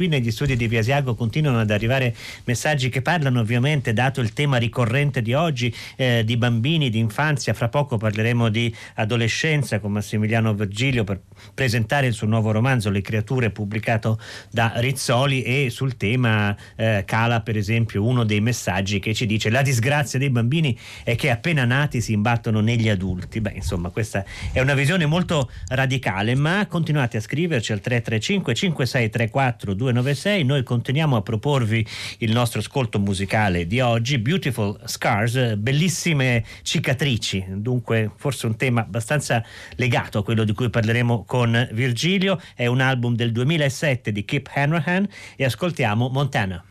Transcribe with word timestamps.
Qui 0.00 0.08
negli 0.08 0.30
studi 0.30 0.56
di 0.56 0.66
Biasiago 0.66 1.14
continuano 1.14 1.60
ad 1.60 1.70
arrivare 1.70 2.16
messaggi 2.44 2.88
che 2.88 3.02
parlano 3.02 3.40
ovviamente, 3.40 3.92
dato 3.92 4.22
il 4.22 4.32
tema 4.32 4.56
ricorrente 4.56 5.20
di 5.20 5.34
oggi, 5.34 5.70
eh, 5.96 6.22
di 6.24 6.38
bambini, 6.38 6.88
di 6.88 6.98
infanzia. 6.98 7.52
Fra 7.52 7.68
poco 7.68 7.98
parleremo 7.98 8.48
di 8.48 8.74
adolescenza 8.94 9.78
con 9.78 9.92
Massimiliano 9.92 10.54
Virgilio 10.54 11.04
per 11.04 11.20
presentare 11.52 12.06
il 12.06 12.14
suo 12.14 12.26
nuovo 12.26 12.50
romanzo 12.50 12.88
Le 12.88 13.02
creature 13.02 13.50
pubblicato 13.50 14.18
da 14.50 14.72
Rizzoli 14.76 15.42
e 15.42 15.68
sul 15.68 15.98
tema 15.98 16.56
eh, 16.76 17.02
cala 17.04 17.42
per 17.42 17.58
esempio 17.58 18.02
uno 18.02 18.24
dei 18.24 18.40
messaggi 18.40 19.00
che 19.00 19.12
ci 19.12 19.26
dice 19.26 19.50
la 19.50 19.60
disgrazia 19.60 20.18
dei 20.18 20.30
bambini 20.30 20.78
è 21.04 21.14
che 21.14 21.28
appena 21.28 21.66
nati 21.66 22.00
si 22.00 22.14
imbattono 22.14 22.60
negli 22.60 22.88
adulti. 22.88 23.42
Beh, 23.42 23.52
insomma, 23.54 23.90
questa 23.90 24.24
è 24.50 24.60
una 24.60 24.72
visione 24.72 25.04
molto 25.04 25.50
radicale, 25.68 26.34
ma 26.36 26.66
continuate 26.66 27.18
a 27.18 27.20
scriverci 27.20 27.72
al 27.72 27.80
335 27.80 28.54
5634 28.54 29.74
2 29.74 29.88
296. 29.92 30.44
Noi 30.44 30.62
continuiamo 30.62 31.16
a 31.16 31.22
proporvi 31.22 31.86
il 32.18 32.32
nostro 32.32 32.60
ascolto 32.60 32.98
musicale 32.98 33.66
di 33.66 33.80
oggi, 33.80 34.18
Beautiful 34.18 34.78
Scars, 34.84 35.56
bellissime 35.56 36.44
cicatrici, 36.62 37.44
dunque 37.48 38.10
forse 38.16 38.46
un 38.46 38.56
tema 38.56 38.82
abbastanza 38.82 39.44
legato 39.76 40.18
a 40.18 40.24
quello 40.24 40.44
di 40.44 40.52
cui 40.52 40.70
parleremo 40.70 41.24
con 41.24 41.68
Virgilio. 41.72 42.40
È 42.54 42.66
un 42.66 42.80
album 42.80 43.14
del 43.14 43.32
2007 43.32 44.12
di 44.12 44.24
Kip 44.24 44.48
Hanrahan 44.54 45.08
e 45.36 45.44
ascoltiamo 45.44 46.08
Montana. 46.08 46.64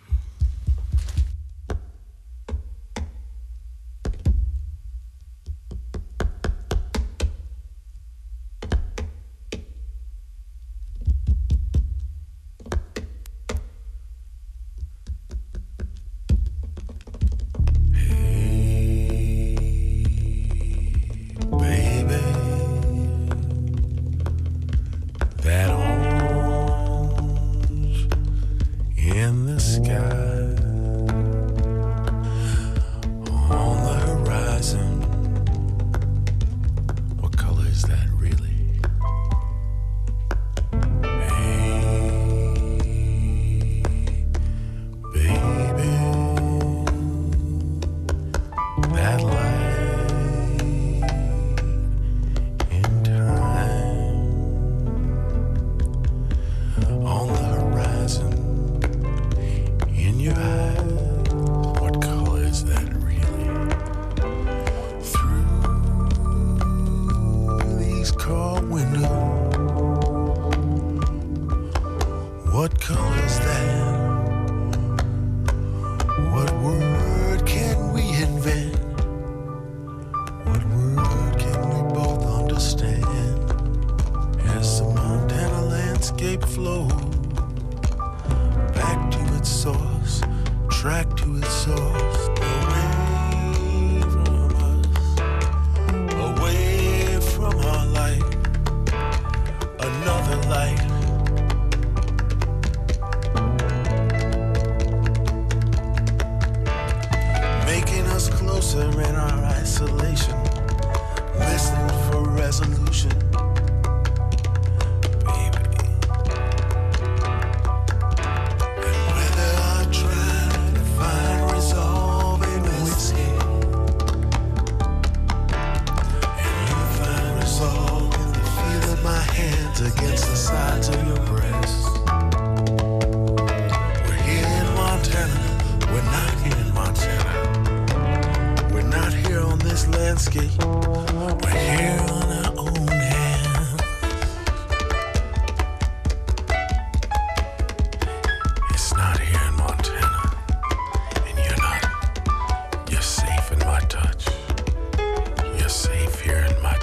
Savior 155.70 156.48
in 156.50 156.64
my 156.64 156.79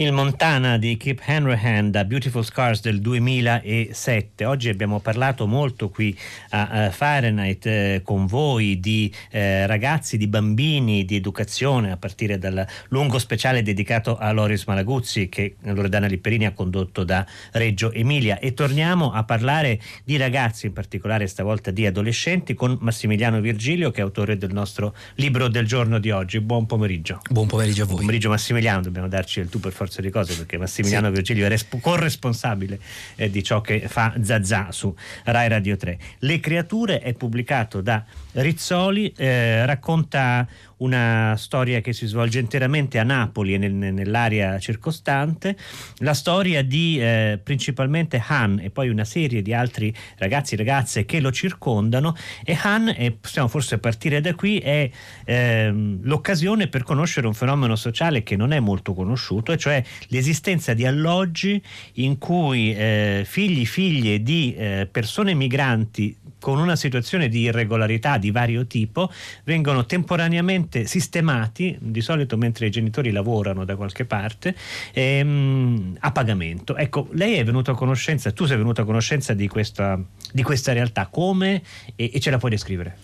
Il 0.00 0.12
Montana 0.12 0.78
di 0.78 0.96
Keep 0.96 1.20
Hanrahan 1.26 1.90
da 1.90 2.06
Beautiful 2.06 2.42
Scars 2.42 2.80
del 2.80 3.02
2007. 3.02 4.46
Oggi 4.46 4.70
abbiamo 4.70 4.98
parlato 4.98 5.46
molto 5.46 5.90
qui 5.90 6.18
a, 6.52 6.86
a 6.86 6.90
Fahrenheit 6.90 7.66
eh, 7.66 8.00
con 8.02 8.24
voi 8.24 8.80
di 8.80 9.12
eh, 9.30 9.66
ragazzi, 9.66 10.16
di 10.16 10.26
bambini, 10.26 11.04
di 11.04 11.16
educazione 11.16 11.92
a 11.92 11.98
partire 11.98 12.38
dal 12.38 12.66
lungo 12.88 13.18
speciale 13.18 13.60
dedicato 13.60 14.16
a 14.16 14.32
Loris 14.32 14.64
Malaguzzi 14.64 15.28
che 15.28 15.56
Loredana 15.64 16.06
Lipperini 16.06 16.46
ha 16.46 16.54
condotto 16.54 17.04
da 17.04 17.26
Reggio 17.52 17.92
Emilia 17.92 18.38
e 18.38 18.54
torniamo 18.54 19.12
a 19.12 19.24
parlare 19.24 19.78
di 20.02 20.16
ragazzi, 20.16 20.64
in 20.64 20.72
particolare 20.72 21.26
stavolta 21.26 21.70
di 21.70 21.84
adolescenti 21.84 22.54
con 22.54 22.78
Massimiliano 22.80 23.38
Virgilio 23.42 23.90
che 23.90 24.00
è 24.00 24.02
autore 24.02 24.38
del 24.38 24.54
nostro 24.54 24.94
libro 25.16 25.48
del 25.48 25.66
giorno 25.66 25.98
di 25.98 26.10
oggi. 26.10 26.40
Buon 26.40 26.64
pomeriggio. 26.64 27.20
Buon 27.28 27.48
pomeriggio 27.48 27.82
a 27.82 27.84
voi. 27.84 27.96
Buon 27.96 28.06
pomeriggio 28.06 28.30
Massimiliano, 28.30 28.80
dobbiamo 28.80 29.06
darci 29.06 29.40
il 29.40 29.50
tu 29.50 29.60
per 29.60 29.72
forza 29.72 29.88
forza 29.90 30.00
di 30.00 30.10
cose 30.10 30.36
perché 30.36 30.56
Massimiliano 30.56 31.08
sì. 31.08 31.14
Virgilio 31.14 31.46
è 31.46 31.48
resp- 31.48 31.80
corresponsabile 31.80 32.78
eh, 33.16 33.28
di 33.28 33.42
ciò 33.42 33.60
che 33.60 33.88
fa 33.88 34.14
Zazà 34.22 34.70
su 34.70 34.94
Rai 35.24 35.48
Radio 35.48 35.76
3. 35.76 35.98
Le 36.20 36.38
creature 36.38 37.00
è 37.00 37.12
pubblicato 37.14 37.80
da 37.80 38.04
Rizzoli, 38.32 39.12
eh, 39.16 39.66
racconta 39.66 40.46
una 40.80 41.34
storia 41.36 41.80
che 41.80 41.92
si 41.92 42.06
svolge 42.06 42.38
interamente 42.38 42.98
a 42.98 43.02
Napoli 43.02 43.54
e 43.54 43.58
nel, 43.58 43.72
nell'area 43.72 44.58
circostante, 44.58 45.56
la 45.98 46.14
storia 46.14 46.62
di 46.62 46.98
eh, 47.00 47.38
principalmente 47.42 48.22
Han 48.26 48.60
e 48.60 48.70
poi 48.70 48.88
una 48.88 49.04
serie 49.04 49.42
di 49.42 49.52
altri 49.52 49.92
ragazzi 50.18 50.54
e 50.54 50.58
ragazze 50.58 51.04
che 51.04 51.20
lo 51.20 51.32
circondano. 51.32 52.14
E 52.44 52.58
Han, 52.62 52.94
e 52.96 53.12
possiamo 53.12 53.48
forse 53.48 53.78
partire 53.78 54.20
da 54.20 54.34
qui, 54.34 54.58
è 54.58 54.90
ehm, 55.24 56.00
l'occasione 56.02 56.68
per 56.68 56.82
conoscere 56.82 57.26
un 57.26 57.34
fenomeno 57.34 57.76
sociale 57.76 58.22
che 58.22 58.36
non 58.36 58.52
è 58.52 58.60
molto 58.60 58.94
conosciuto, 58.94 59.52
e 59.52 59.56
cioè 59.56 59.82
l'esistenza 60.08 60.74
di 60.74 60.86
alloggi 60.86 61.62
in 61.94 62.18
cui 62.18 62.74
eh, 62.74 63.22
figli, 63.26 63.66
figlie 63.66 64.22
di 64.22 64.54
eh, 64.54 64.88
persone 64.90 65.34
migranti 65.34 66.16
con 66.40 66.58
una 66.58 66.76
situazione 66.76 67.28
di 67.28 67.40
irregolarità 67.42 68.18
di 68.18 68.30
vario 68.30 68.66
tipo 68.66 69.12
vengono 69.44 69.86
temporaneamente 69.86 70.86
sistemati, 70.86 71.76
di 71.80 72.00
solito 72.00 72.36
mentre 72.36 72.66
i 72.66 72.70
genitori 72.70 73.10
lavorano 73.12 73.64
da 73.64 73.76
qualche 73.76 74.04
parte, 74.04 74.54
ehm, 74.92 75.98
a 76.00 76.10
pagamento. 76.10 76.76
Ecco, 76.76 77.08
lei 77.12 77.34
è 77.34 77.44
venuto 77.44 77.70
a 77.70 77.74
conoscenza, 77.76 78.32
tu 78.32 78.46
sei 78.46 78.56
venuto 78.56 78.80
a 78.80 78.84
conoscenza 78.84 79.34
di 79.34 79.46
questa, 79.46 80.00
di 80.32 80.42
questa 80.42 80.72
realtà, 80.72 81.06
come 81.06 81.62
e, 81.94 82.10
e 82.12 82.20
ce 82.20 82.30
la 82.30 82.38
puoi 82.38 82.50
descrivere? 82.50 82.98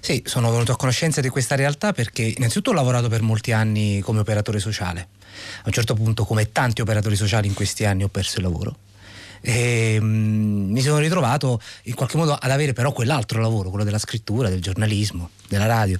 Sì, 0.00 0.22
sono 0.26 0.50
venuto 0.50 0.72
a 0.72 0.76
conoscenza 0.76 1.20
di 1.20 1.28
questa 1.28 1.54
realtà 1.54 1.92
perché 1.92 2.22
innanzitutto 2.22 2.70
ho 2.70 2.74
lavorato 2.74 3.08
per 3.08 3.22
molti 3.22 3.52
anni 3.52 4.00
come 4.00 4.20
operatore 4.20 4.58
sociale. 4.58 5.08
A 5.58 5.66
un 5.66 5.72
certo 5.72 5.94
punto, 5.94 6.24
come 6.24 6.50
tanti 6.50 6.80
operatori 6.80 7.16
sociali 7.16 7.46
in 7.46 7.54
questi 7.54 7.84
anni, 7.84 8.02
ho 8.02 8.08
perso 8.08 8.38
il 8.38 8.44
lavoro 8.44 8.76
e, 9.40 9.98
mm, 10.00 10.70
mi 10.70 10.80
sono 10.80 10.98
ritrovato 10.98 11.60
in 11.84 11.94
qualche 11.94 12.16
modo 12.16 12.34
ad 12.34 12.50
avere 12.50 12.72
però 12.72 12.92
quell'altro 12.92 13.40
lavoro, 13.40 13.70
quello 13.70 13.84
della 13.84 13.98
scrittura, 13.98 14.48
del 14.48 14.60
giornalismo, 14.60 15.30
della 15.48 15.66
radio. 15.66 15.98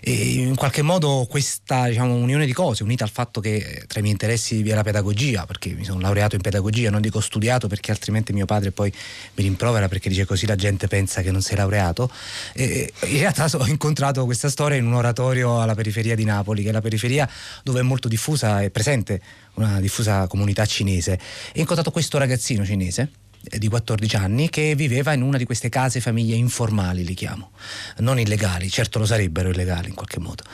E 0.00 0.12
in 0.12 0.54
qualche 0.56 0.82
modo 0.82 1.26
questa 1.28 1.88
diciamo, 1.88 2.14
unione 2.14 2.46
di 2.46 2.52
cose 2.52 2.82
unita 2.82 3.04
al 3.04 3.10
fatto 3.10 3.40
che 3.40 3.84
tra 3.86 3.98
i 3.98 4.02
miei 4.02 4.14
interessi 4.14 4.62
vi 4.62 4.70
è 4.70 4.74
la 4.74 4.82
pedagogia 4.82 5.46
perché 5.46 5.70
mi 5.70 5.84
sono 5.84 6.00
laureato 6.00 6.34
in 6.34 6.42
pedagogia, 6.42 6.90
non 6.90 7.00
dico 7.00 7.20
studiato 7.20 7.68
perché 7.68 7.90
altrimenti 7.90 8.32
mio 8.32 8.46
padre 8.46 8.72
poi 8.72 8.92
mi 9.34 9.42
rimprovera 9.44 9.88
perché 9.88 10.08
dice 10.08 10.24
così 10.24 10.46
la 10.46 10.56
gente 10.56 10.88
pensa 10.88 11.22
che 11.22 11.30
non 11.30 11.42
sei 11.42 11.56
laureato. 11.56 12.10
E 12.52 12.92
in 13.04 13.18
realtà 13.18 13.48
ho 13.56 13.66
incontrato 13.66 14.24
questa 14.24 14.48
storia 14.48 14.76
in 14.76 14.86
un 14.86 14.94
oratorio 14.94 15.60
alla 15.60 15.74
periferia 15.74 16.14
di 16.14 16.24
Napoli 16.24 16.62
che 16.62 16.68
è 16.70 16.72
la 16.72 16.80
periferia 16.80 17.28
dove 17.62 17.80
è 17.80 17.82
molto 17.82 18.08
diffusa 18.08 18.62
e 18.62 18.70
presente 18.70 19.20
una 19.54 19.80
diffusa 19.80 20.26
comunità 20.26 20.64
cinese. 20.64 21.12
E 21.12 21.58
ho 21.58 21.60
incontrato 21.60 21.90
questo 21.90 22.18
ragazzino 22.18 22.64
cinese 22.64 23.19
di 23.42 23.68
14 23.68 24.16
anni 24.16 24.50
che 24.50 24.74
viveva 24.74 25.12
in 25.14 25.22
una 25.22 25.38
di 25.38 25.44
queste 25.44 25.70
case 25.70 26.00
famiglie 26.00 26.36
informali, 26.36 27.04
li 27.04 27.14
chiamo, 27.14 27.52
non 27.98 28.18
illegali, 28.18 28.68
certo 28.68 28.98
lo 28.98 29.06
sarebbero 29.06 29.48
illegali 29.48 29.88
in 29.88 29.94
qualche 29.94 30.20
modo, 30.20 30.44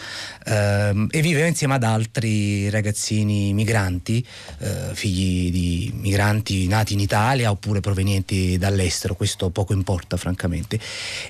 ehm, 0.45 1.09
e 1.11 1.21
viveva 1.21 1.47
insieme 1.47 1.75
ad 1.75 1.83
altri 1.83 2.71
ragazzini 2.71 3.53
migranti, 3.53 4.25
eh, 4.59 4.91
figli 4.93 5.51
di 5.51 5.93
migranti 5.97 6.69
nati 6.69 6.93
in 6.93 7.01
Italia 7.01 7.51
oppure 7.51 7.81
provenienti 7.81 8.57
dall'estero, 8.57 9.15
questo 9.15 9.51
poco 9.51 9.73
importa 9.73 10.17
francamente, 10.17 10.79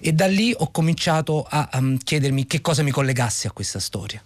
e 0.01 0.13
da 0.13 0.27
lì 0.27 0.55
ho 0.57 0.71
cominciato 0.71 1.47
a 1.49 1.69
um, 1.73 1.97
chiedermi 1.97 2.47
che 2.47 2.61
cosa 2.61 2.83
mi 2.83 2.91
collegasse 2.91 3.49
a 3.49 3.51
questa 3.51 3.81
storia. 3.81 4.23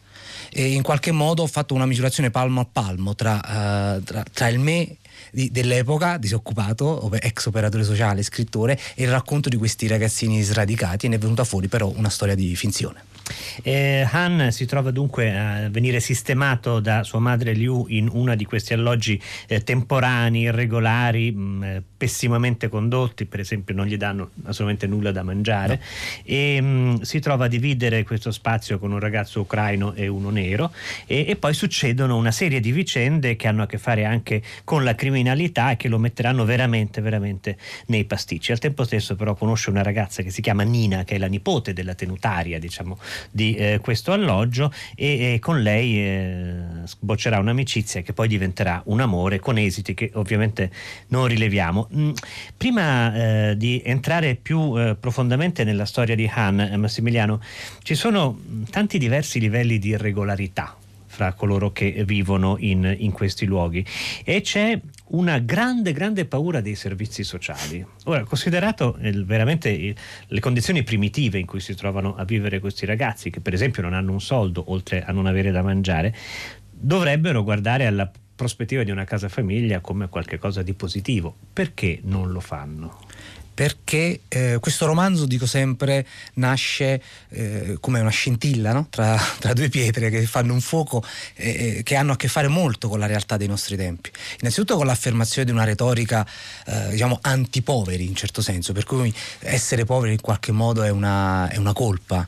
E 0.53 0.73
in 0.73 0.83
qualche 0.83 1.13
modo 1.13 1.43
ho 1.43 1.47
fatto 1.47 1.75
una 1.75 1.87
misurazione 1.87 2.31
palmo 2.31 2.61
a 2.61 2.67
palmo 2.71 3.15
tra, 3.15 3.37
uh, 3.37 4.03
tra, 4.03 4.25
tra 4.33 4.49
il 4.49 4.59
me 4.59 4.97
di, 5.31 5.51
dell'epoca, 5.51 6.17
disoccupato, 6.19 7.11
ex 7.21 7.47
operatore 7.47 7.85
sociale, 7.85 8.23
scrittore, 8.23 8.79
e 8.95 9.05
il 9.05 9.11
racconto 9.11 9.49
di 9.49 9.57
questi 9.57 9.87
ragazzini 9.87 10.43
sradicati 10.43 11.07
e 11.07 11.09
ne 11.09 11.17
è 11.17 11.19
venuta 11.19 11.45
fuori 11.45 11.69
però 11.69 11.93
una 11.95 12.11
storia 12.11 12.35
di 12.35 12.55
finzione. 12.57 13.10
Eh, 13.63 14.07
Han 14.11 14.51
si 14.51 14.67
trova 14.67 14.91
dunque 14.91 15.37
a 15.37 15.69
venire 15.69 16.01
sistemato 16.01 16.81
da 16.81 17.03
sua 17.03 17.19
madre 17.19 17.53
Liu 17.53 17.87
in 17.89 18.09
uno 18.11 18.35
di 18.35 18.45
questi 18.45 18.73
alloggi 18.73 19.21
eh, 19.47 19.63
temporanei, 19.63 20.43
irregolari, 20.43 21.31
mh, 21.31 21.41
mm, 21.41 21.63
eh, 21.63 21.83
pessimamente 21.97 22.69
condotti, 22.69 23.27
per 23.27 23.41
esempio 23.41 23.75
non 23.75 23.87
gli 23.87 23.97
danno 23.97 24.31
assolutamente 24.45 24.87
nulla 24.87 25.13
da 25.13 25.23
mangiare 25.23 25.75
no. 25.75 25.83
e 26.25 26.61
mh, 26.61 26.67
mm, 26.67 26.95
si 27.01 27.19
trova 27.21 27.45
a 27.45 27.49
dividere 27.49 28.03
questo 28.05 28.31
spazio 28.31 28.79
con 28.79 28.93
un 28.93 28.99
ragazzo 28.99 29.41
ucraino 29.41 29.93
e 29.95 30.09
uno 30.09 30.31
nero 30.31 30.73
e, 31.07 31.27
e, 31.29 31.37
poi 31.37 31.55
succedono 31.55 32.17
una 32.17 32.31
serie 32.31 32.61
di 32.61 32.73
vicende 32.73 33.37
che 33.37 33.49
hanno 33.49 33.63
a 33.63 33.67
che 33.67 33.79
fare 33.79 34.05
anche 34.05 34.43
con 34.65 34.85
la 34.85 34.95
criminalità 34.95 35.73
e 35.73 35.77
che 35.77 35.89
lo 35.89 35.99
metteranno 35.99 36.45
veramente 36.45 37.01
veramente 37.01 37.57
nei 37.87 38.05
pasticci. 38.05 38.53
Al 38.53 38.59
tempo 38.59 38.85
stesso 38.85 39.17
però 39.17 39.35
conosce 39.35 39.71
una 39.71 39.83
ragazza 39.83 40.23
che 40.23 40.31
si 40.31 40.41
chiama 40.41 40.63
Nina 40.63 41.05
che 41.05 41.17
è 41.17 41.19
la 41.19 41.27
nipote 41.27 41.73
della 41.73 41.95
tenutaria 41.95 42.59
diciamo 42.59 42.99
di 43.31 43.55
eh, 43.55 43.79
questo 43.83 44.13
alloggio 44.13 44.73
e, 44.95 45.35
e 45.35 45.39
con 45.41 45.61
lei 45.63 45.99
eh, 45.99 46.55
sboccerà 46.85 47.39
un'amicizia 47.39 48.03
che 48.03 48.13
poi 48.13 48.29
diventerà 48.29 48.83
un 48.87 49.01
amore 49.01 49.39
con 49.39 49.59
esiti 49.59 49.95
che 49.95 50.11
ovviamente 50.15 50.71
non 51.09 51.27
rileviamo. 51.27 51.89
Mm, 51.95 52.11
prima 52.57 53.15
eh, 53.51 53.57
di 53.57 53.83
entrare 53.85 54.35
più 54.35 54.79
eh, 54.79 54.97
profondamente 54.99 55.65
nella 55.65 55.85
storia 55.85 56.15
di 56.15 56.31
Han, 56.33 56.61
eh, 56.61 56.77
Massimiliano, 56.77 57.41
ci 57.83 57.95
sono 57.95 58.39
tanti 58.71 58.99
diversi 58.99 59.41
livelli 59.41 59.79
di 59.79 59.89
irregolarità 59.89 60.77
fra 61.07 61.33
coloro 61.33 61.73
che 61.73 62.05
vivono 62.07 62.57
in, 62.61 62.95
in 62.99 63.11
questi 63.11 63.45
luoghi 63.45 63.85
e 64.25 64.41
c'è 64.43 64.81
una 65.11 65.39
grande, 65.39 65.93
grande 65.93 66.25
paura 66.25 66.61
dei 66.61 66.75
servizi 66.75 67.25
sociali. 67.25 67.85
Ora, 68.05 68.25
considerato 68.25 68.97
il, 69.01 69.25
veramente 69.25 69.69
il, 69.71 69.95
le 70.27 70.41
condizioni 70.41 70.83
primitive 70.83 71.39
in 71.39 71.47
cui 71.47 71.61
si 71.61 71.75
trovano 71.75 72.15
a 72.15 72.25
vivere 72.25 72.61
questi 72.61 72.87
ragazzi, 72.87 73.31
che 73.31 73.41
per 73.41 73.55
esempio 73.55 73.83
non 73.83 73.95
hanno 73.95 74.13
un 74.13 74.21
soldo 74.21 74.71
oltre 74.71 75.03
a 75.03 75.13
non 75.13 75.27
avere 75.27 75.51
da 75.51 75.63
mangiare, 75.63 76.15
dovrebbero 76.71 77.43
guardare 77.43 77.87
alla 77.87 78.11
prospettiva 78.35 78.85
di 78.85 78.91
una 78.91 79.05
casa 79.05 79.29
famiglia 79.29 79.81
come 79.81 80.09
qualcosa 80.09 80.63
di 80.63 80.73
positivo. 80.75 81.37
Perché 81.53 82.01
non 82.05 82.31
lo 82.33 82.41
fanno? 82.41 82.99
Perché 83.61 84.21
eh, 84.29 84.57
questo 84.59 84.87
romanzo, 84.87 85.27
dico 85.27 85.45
sempre, 85.45 86.07
nasce 86.37 87.03
eh, 87.29 87.77
come 87.79 88.01
una 88.01 88.09
scintilla 88.09 88.73
no? 88.73 88.87
tra, 88.89 89.21
tra, 89.39 89.53
due 89.53 89.69
pietre 89.69 90.09
che 90.09 90.25
fanno 90.25 90.55
un 90.55 90.63
fuoco 90.63 91.05
eh, 91.35 91.77
eh, 91.77 91.83
che 91.83 91.95
hanno 91.95 92.13
a 92.13 92.17
che 92.17 92.29
fare 92.29 92.49
molto 92.49 92.89
con 92.89 92.99
la 92.99 93.05
realtà 93.05 93.37
dei 93.37 93.49
nostri 93.49 93.77
tempi. 93.77 94.11
Innanzitutto 94.41 94.77
con 94.77 94.87
l'affermazione 94.87 95.45
di 95.45 95.53
una 95.53 95.65
retorica, 95.65 96.27
eh, 96.65 96.89
diciamo, 96.93 97.19
antipoveri 97.21 98.07
in 98.07 98.15
certo 98.15 98.41
senso, 98.41 98.73
per 98.73 98.85
cui 98.85 99.13
essere 99.41 99.85
poveri 99.85 100.15
in 100.15 100.23
qualche 100.23 100.53
modo 100.53 100.83
è 100.83 100.89
una, 100.89 101.47
è 101.51 101.59
una 101.59 101.75
colpa 101.75 102.27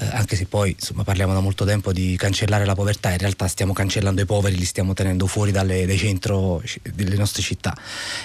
eh, 0.00 0.06
anche 0.12 0.36
se 0.36 0.46
poi 0.46 0.70
insomma, 0.70 1.02
parliamo 1.02 1.32
da 1.32 1.40
molto 1.40 1.64
tempo 1.64 1.92
di 1.92 2.16
cancellare 2.16 2.64
la 2.64 2.74
povertà, 2.74 3.10
in 3.10 3.18
realtà 3.18 3.48
stiamo 3.48 3.72
cancellando 3.72 4.20
i 4.20 4.26
poveri, 4.26 4.56
li 4.56 4.64
stiamo 4.64 4.94
tenendo 4.94 5.26
fuori 5.26 5.50
dalle, 5.50 5.86
dai 5.86 5.98
centro 5.98 6.62
delle 6.94 7.16
nostre 7.16 7.42
città. 7.42 7.76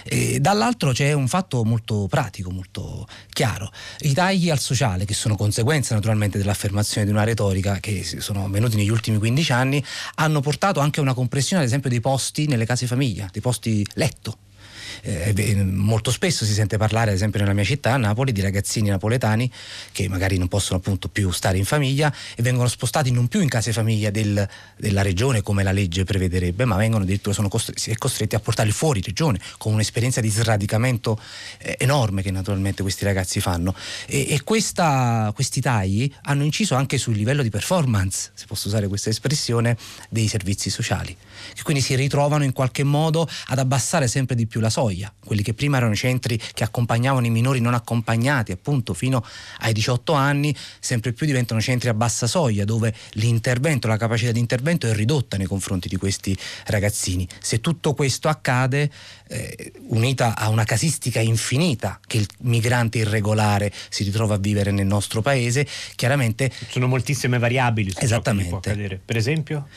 E 0.03 0.39
dall'altro 0.39 0.91
c'è 0.91 1.13
un 1.13 1.27
fatto 1.27 1.63
molto 1.63 2.07
pratico, 2.07 2.42
molto 2.49 3.07
chiaro. 3.31 3.71
I 3.99 4.13
tagli 4.13 4.49
al 4.49 4.59
sociale, 4.59 5.05
che 5.05 5.13
sono 5.13 5.35
conseguenza 5.35 5.93
naturalmente 5.95 6.37
dell'affermazione 6.37 7.05
di 7.05 7.11
una 7.11 7.23
retorica 7.23 7.79
che 7.79 8.03
sono 8.03 8.47
venuti 8.49 8.75
negli 8.75 8.89
ultimi 8.89 9.17
15 9.17 9.51
anni, 9.51 9.83
hanno 10.15 10.41
portato 10.41 10.79
anche 10.79 10.99
a 10.99 11.03
una 11.03 11.13
compressione 11.13 11.61
ad 11.63 11.67
esempio 11.67 11.89
dei 11.89 12.01
posti 12.01 12.47
nelle 12.47 12.65
case 12.65 12.87
famiglia, 12.87 13.27
dei 13.31 13.41
posti 13.41 13.85
letto 13.93 14.37
Eh, 15.01 15.63
molto 15.63 16.11
spesso 16.11 16.45
si 16.45 16.53
sente 16.53 16.77
parlare, 16.77 17.09
ad 17.09 17.15
esempio 17.15 17.39
nella 17.39 17.53
mia 17.53 17.63
città, 17.63 17.93
a 17.93 17.97
Napoli, 17.97 18.31
di 18.31 18.41
ragazzini 18.41 18.89
napoletani 18.89 19.51
che 19.91 20.07
magari 20.07 20.37
non 20.37 20.47
possono 20.47 20.79
appunto 20.79 21.07
più 21.09 21.31
stare 21.31 21.57
in 21.57 21.65
famiglia 21.65 22.13
e 22.35 22.41
vengono 22.41 22.67
spostati 22.67 23.11
non 23.11 23.27
più 23.27 23.41
in 23.41 23.49
case 23.49 23.71
famiglia 23.73 24.09
del, 24.09 24.47
della 24.77 25.01
regione 25.01 25.41
come 25.41 25.63
la 25.63 25.71
legge 25.71 26.03
prevederebbe, 26.03 26.65
ma 26.65 26.75
vengono 26.75 27.03
addirittura 27.03 27.33
sono 27.33 27.47
costretti, 27.47 27.95
costretti 27.97 28.35
a 28.35 28.39
portarli 28.39 28.71
fuori 28.71 29.01
regione 29.01 29.39
con 29.57 29.73
un'esperienza 29.73 30.21
di 30.21 30.29
sradicamento 30.29 31.19
eh, 31.59 31.75
enorme 31.79 32.21
che 32.21 32.31
naturalmente 32.31 32.81
questi 32.81 33.05
ragazzi 33.05 33.39
fanno. 33.39 33.75
E, 34.05 34.27
e 34.29 34.43
questa, 34.43 35.31
questi 35.33 35.61
tagli 35.61 36.11
hanno 36.23 36.43
inciso 36.43 36.75
anche 36.75 36.97
sul 36.97 37.15
livello 37.15 37.43
di 37.43 37.49
performance, 37.49 38.31
se 38.33 38.45
posso 38.47 38.67
usare 38.67 38.87
questa 38.87 39.09
espressione, 39.09 39.77
dei 40.09 40.27
servizi 40.27 40.69
sociali, 40.69 41.15
che 41.53 41.63
quindi 41.63 41.81
si 41.81 41.95
ritrovano 41.95 42.43
in 42.43 42.53
qualche 42.53 42.83
modo 42.83 43.27
ad 43.47 43.59
abbassare 43.59 44.07
sempre 44.07 44.35
di 44.35 44.45
più 44.45 44.59
la 44.59 44.69
soglia. 44.69 44.82
Quelli 45.23 45.41
che 45.41 45.53
prima 45.53 45.77
erano 45.77 45.93
i 45.93 45.97
centri 45.97 46.37
che 46.53 46.63
accompagnavano 46.63 47.25
i 47.25 47.29
minori 47.29 47.61
non 47.61 47.73
accompagnati 47.73 48.51
appunto 48.51 48.93
fino 48.93 49.23
ai 49.59 49.71
18 49.71 50.13
anni, 50.13 50.55
sempre 50.79 51.13
più 51.13 51.25
diventano 51.25 51.61
centri 51.61 51.89
a 51.89 51.93
bassa 51.93 52.27
soglia 52.27 52.65
dove 52.65 52.93
l'intervento, 53.11 53.87
la 53.87 53.97
capacità 53.97 54.31
di 54.31 54.39
intervento 54.39 54.87
è 54.87 54.93
ridotta 54.93 55.37
nei 55.37 55.47
confronti 55.47 55.87
di 55.87 55.95
questi 55.95 56.37
ragazzini. 56.65 57.27
Se 57.39 57.61
tutto 57.61 57.93
questo 57.93 58.27
accade, 58.27 58.91
eh, 59.29 59.71
unita 59.87 60.35
a 60.35 60.49
una 60.49 60.65
casistica 60.65 61.21
infinita 61.21 61.99
che 62.05 62.17
il 62.17 62.27
migrante 62.41 62.97
irregolare 62.97 63.71
si 63.89 64.03
ritrova 64.03 64.35
a 64.35 64.37
vivere 64.37 64.71
nel 64.71 64.85
nostro 64.85 65.21
paese, 65.21 65.65
chiaramente... 65.95 66.51
Sono 66.69 66.87
moltissime 66.87 67.39
variabili 67.39 67.91
su 67.91 67.97
Esattamente. 68.01 69.01
Per 69.03 69.15
esempio? 69.15 69.67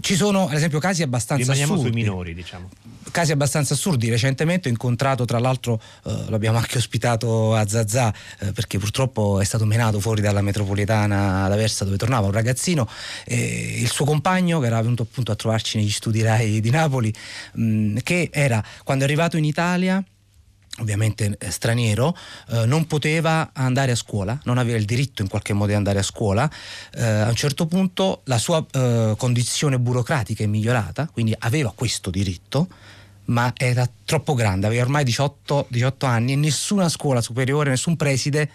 Ci 0.00 0.16
sono 0.16 0.48
ad 0.48 0.54
esempio 0.54 0.78
casi 0.78 1.02
abbastanza 1.02 1.42
Rimaniamo 1.42 1.74
assurdi. 1.74 1.92
sui 1.92 2.02
minori, 2.02 2.34
diciamo 2.34 2.68
casi 3.10 3.32
abbastanza 3.32 3.74
assurdi. 3.74 4.08
Recentemente 4.08 4.37
ho 4.44 4.68
incontrato, 4.68 5.24
tra 5.24 5.38
l'altro, 5.38 5.80
eh, 6.04 6.24
l'abbiamo 6.28 6.58
anche 6.58 6.78
ospitato 6.78 7.54
a 7.54 7.66
Zazà 7.66 8.12
eh, 8.40 8.52
perché 8.52 8.78
purtroppo 8.78 9.40
è 9.40 9.44
stato 9.44 9.64
menato 9.64 10.00
fuori 10.00 10.20
dalla 10.20 10.42
metropolitana 10.42 11.44
ad 11.44 11.52
Aversa 11.52 11.84
dove 11.84 11.96
tornava 11.96 12.26
un 12.26 12.32
ragazzino. 12.32 12.88
Eh, 13.24 13.78
il 13.80 13.90
suo 13.90 14.04
compagno, 14.04 14.60
che 14.60 14.66
era 14.66 14.80
venuto 14.80 15.02
appunto 15.02 15.32
a 15.32 15.34
trovarci 15.34 15.78
negli 15.78 15.90
studi 15.90 16.22
RAI 16.22 16.60
di 16.60 16.70
Napoli, 16.70 17.12
mh, 17.54 17.62
mm, 17.62 17.96
che 18.02 18.28
era 18.32 18.62
quando 18.84 19.04
è 19.04 19.06
arrivato 19.06 19.36
in 19.36 19.44
Italia 19.44 20.02
ovviamente 20.80 21.36
eh, 21.38 21.50
straniero, 21.50 22.16
eh, 22.50 22.66
non 22.66 22.86
poteva 22.86 23.50
andare 23.52 23.92
a 23.92 23.96
scuola, 23.96 24.38
non 24.44 24.58
aveva 24.58 24.78
il 24.78 24.84
diritto 24.84 25.22
in 25.22 25.28
qualche 25.28 25.52
modo 25.52 25.68
di 25.68 25.74
andare 25.74 25.98
a 25.98 26.02
scuola. 26.02 26.50
Eh, 26.94 27.04
a 27.04 27.28
un 27.28 27.34
certo 27.34 27.66
punto 27.66 28.22
la 28.24 28.38
sua 28.38 28.64
eh, 28.70 29.14
condizione 29.16 29.78
burocratica 29.78 30.42
è 30.42 30.46
migliorata, 30.46 31.08
quindi 31.12 31.34
aveva 31.38 31.72
questo 31.74 32.10
diritto, 32.10 32.68
ma 33.28 33.52
era 33.56 33.88
troppo 34.04 34.34
grande, 34.34 34.66
aveva 34.66 34.82
ormai 34.82 35.04
18, 35.04 35.66
18 35.68 36.06
anni 36.06 36.32
e 36.32 36.36
nessuna 36.36 36.88
scuola 36.88 37.20
superiore, 37.20 37.70
nessun 37.70 37.96
preside 37.96 38.50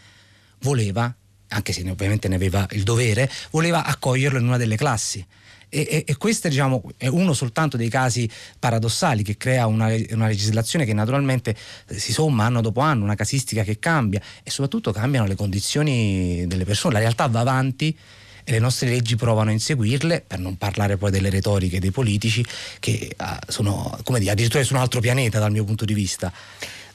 voleva, 0.59 1.13
anche 1.49 1.73
se 1.73 1.87
ovviamente 1.89 2.27
ne 2.27 2.35
aveva 2.35 2.65
il 2.71 2.83
dovere, 2.83 3.29
voleva 3.51 3.83
accoglierlo 3.85 4.39
in 4.39 4.47
una 4.47 4.57
delle 4.57 4.75
classi. 4.75 5.25
E, 5.69 5.87
e, 5.89 6.03
e, 6.05 6.17
questo 6.17 6.47
diciamo, 6.49 6.83
è 6.97 7.07
uno 7.07 7.33
soltanto 7.33 7.77
dei 7.77 7.89
casi 7.89 8.29
paradossali 8.59 9.23
che 9.23 9.37
crea 9.37 9.65
una, 9.65 9.87
una, 10.11 10.27
legislazione 10.27 10.85
che 10.85 10.93
naturalmente 10.93 11.55
eh, 11.87 11.97
si 11.97 12.13
somma 12.13 12.45
anno 12.45 12.61
dopo 12.61 12.81
anno, 12.81 13.03
una 13.03 13.15
casistica 13.15 13.63
che 13.63 13.79
cambia 13.79 14.21
e 14.43 14.51
soprattutto 14.51 14.91
cambiano 14.91 15.25
le 15.25 15.33
condizioni 15.35 16.45
delle 16.45 16.63
persone. 16.63 16.93
La 16.93 16.99
realtà 16.99 17.25
va 17.25 17.39
avanti 17.39 17.97
e 18.43 18.51
le 18.51 18.59
nostre 18.59 18.89
leggi 18.89 19.15
provano 19.15 19.49
a 19.49 19.53
inseguirle, 19.53 20.23
per 20.25 20.39
non 20.39 20.57
parlare 20.57 20.97
poi 20.97 21.11
delle 21.11 21.29
retoriche 21.29 21.79
dei 21.79 21.91
politici 21.91 22.45
che 22.79 23.13
ah, 23.17 23.39
sono, 23.47 23.97
come 24.03 24.19
dire, 24.19 24.31
addirittura 24.31 24.63
su 24.63 24.73
un 24.73 24.79
altro 24.79 24.99
pianeta 24.99 25.39
dal 25.39 25.51
mio 25.51 25.63
punto 25.63 25.85
di 25.85 25.93
vista. 25.93 26.31